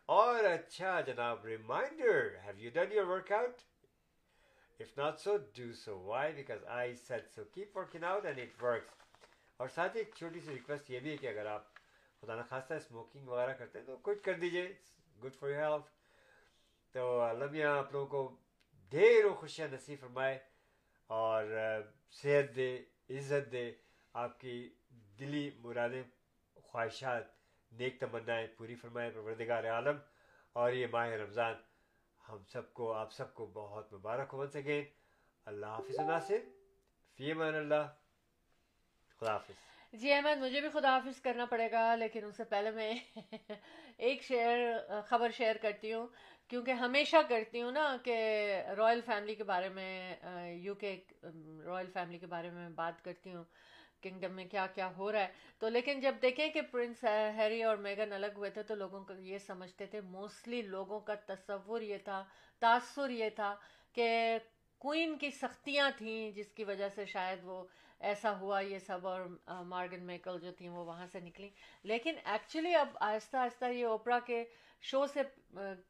[0.09, 3.62] اور اچھا جناب reminder have you done your workout
[4.80, 8.62] if not so do so why because I set so keep working out and it
[8.62, 9.03] works
[9.57, 11.74] اور ساتھ ہی ایک چھوٹی سی request یہ بھی ہے کہ اگر آپ
[12.20, 14.72] خدا نخواستہ اسموکنگ وغیرہ کرتے ہیں تو کچھ کر دیجیے
[15.24, 15.90] گڈ فار یور ہیلتھ
[16.93, 18.36] تو المیہ آپ لوگوں کو
[18.93, 20.39] ڈھیر و خوشیاں نصیب فرمائے
[21.06, 21.44] اور
[22.10, 23.72] صحت دے، عزت دے،
[24.14, 24.74] آپ کی
[25.18, 26.02] دلی مرادیں،
[26.55, 27.24] خواہشات،
[27.72, 29.97] نیک تمنائیں پوری فرمائے پروردگار عالم.
[30.52, 31.55] اور یہ ماہ رمضان
[32.28, 34.85] ہم سب کو، آپ سب کو بہت مبارک ہو بن سکیں
[35.47, 36.40] اللہ حافظ ناصر
[37.18, 37.86] فی امان اللہ.
[39.20, 39.62] خدا حافظ
[39.93, 42.95] جی احمد، مجھے بھی خدا حافظ کرنا پڑے گا، لیکن اس سے پہلے میں
[43.99, 44.59] ایک شیئر
[45.07, 46.07] خبر شیئر کرتی ہوں۔
[46.49, 48.16] کیونکہ ہمیشہ کرتی ہوں نا کہ
[48.77, 50.16] رائل فیملی کے بارے میں
[50.55, 50.97] یو کے
[51.65, 53.45] رائل فیملی کے بارے میں بات کرتی ہوں،
[54.03, 57.05] کنگڈم میں کیا کیا ہو رہا ہے۔ تو لیکن جب دیکھیں کہ پرنس
[57.36, 61.15] ہیری اور میگن الگ ہوئے تھے، تو لوگوں کو یہ سمجھتے تھے، موسٹلی لوگوں کا
[61.15, 62.24] تصور یہ تھا،
[62.59, 63.55] تاثر یہ تھا
[63.93, 64.39] کہ
[64.78, 67.65] کوئن کی سختیاں تھیں، جس کی وجہ سے شاید وہ
[68.01, 69.21] ایسا ہوا، یہ سب اور
[69.66, 71.49] مارگن میکل جو تھیں وہ وہاں سے نکلی
[71.83, 74.45] لیکن ایکچولی اب آہستہ آہستہ یہ اوپرا کے
[74.83, 75.23] شو سے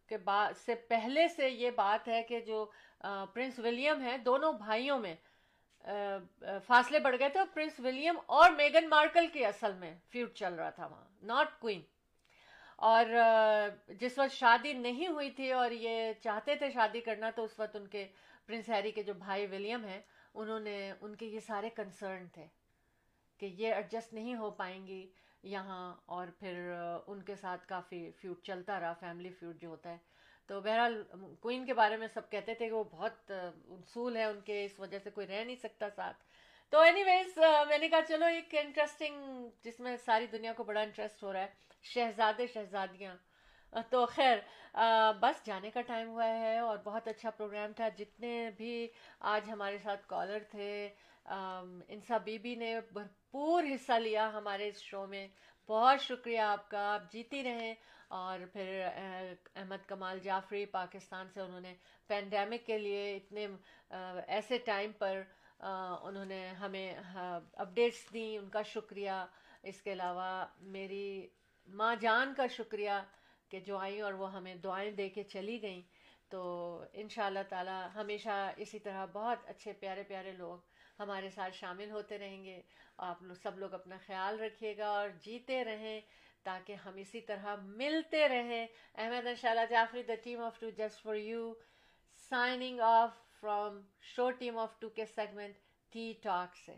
[0.09, 2.65] کے بعد سے پہلے سے یہ بات ہے کہ جو
[3.01, 5.15] پرنس ولیم ہے دونوں بھائیوں میں
[6.67, 10.55] فاصلے بڑھ گئے تھے اور پرنس ولیم اور میگن مارکل کی اصل میں فیوڈ چل
[10.55, 11.81] رہا تھا وہاں ناٹ کوئن
[12.77, 13.05] اور
[14.01, 17.77] جس وقت شادی نہیں ہوئی تھی اور یہ چاہتے تھے شادی کرنا تو اس وقت
[17.77, 18.07] ان کے
[18.47, 20.01] پرنس ہیری کے جو بھائی ولیم ہیں
[20.35, 22.47] انہوں نے ان کے یہ سارے کنسرن تھے
[23.39, 25.06] کہ یہ ایڈجسٹ نہیں ہو پائیں گی
[25.43, 26.73] یہاں اور پھر
[27.06, 29.97] ان کے ساتھ کافی فیوڈ چلتا رہا فیملی فیوڈ جو ہوتا ہے۔
[30.47, 31.02] تو بہرحال
[31.40, 34.78] کوئن کے بارے میں سب کہتے تھے کہ وہ بہت اصول ہے ان کے، اس
[34.81, 36.16] وجہ سے کوئی رہ نہیں سکتا ساتھ۔
[36.70, 37.39] تو اینی ویز
[37.69, 41.40] میں نے کہا چلو ایک انٹرسٹنگ جس میں ساری دنیا کو بڑا انٹرسٹ ہو رہا
[41.40, 41.48] ہے،
[41.82, 43.16] شہزادے شہزادیاں۔
[43.91, 44.39] تو خیر
[45.21, 48.87] بس جانے کا ٹائم ہوا ہے اور بہت اچھا پروگرام تھا۔ جتنے بھی
[49.33, 50.89] آج ہمارے ساتھ کالر تھے
[51.89, 55.27] انسا بی بی نے بھرپور حصہ لیا ہمارے اس شو میں۔
[55.69, 57.75] بہت شکریہ آپ کا۔ آپ جیتی رہیں
[58.19, 58.83] اور پھر
[59.55, 61.75] احمد کمال جعفری پاکستان سے انہوں نے
[62.07, 63.47] پینڈیمک کے لیے اتنے
[64.27, 65.23] ایسے ٹائم پر
[65.61, 69.25] انہوں نے ہمیں اپڈیٹس دیں۔ ان کا شکریہ۔
[69.63, 71.07] اس کے علاوہ میری
[71.67, 72.91] ماں جان کا شکریہ۔
[73.55, 75.83] کہ جو آئیں اور وہ ہمیں دعائیں دے کے چلی گئیں۔
[76.29, 80.59] تو ان شاء اللہ تعالیٰ ہمیشہ اسی طرح بہت اچھے پیارے پیارے لوگ
[80.99, 82.63] ہمارے ساتھ شامل ہوتے رہیں گے۔
[82.99, 86.01] آپ لوگ سب لوگ اپنا خیال رکھیے گا اور جیتے رہیں
[86.43, 90.71] تاکہ ہم اسی طرح ملتے رہیں۔ احمد ان شاء اللہ Jafri the team of two
[90.71, 91.55] just for you
[92.31, 93.11] signing off
[93.41, 95.55] from show team of two کے سیگمنٹ
[95.91, 96.75] ٹی ٹاک سے۔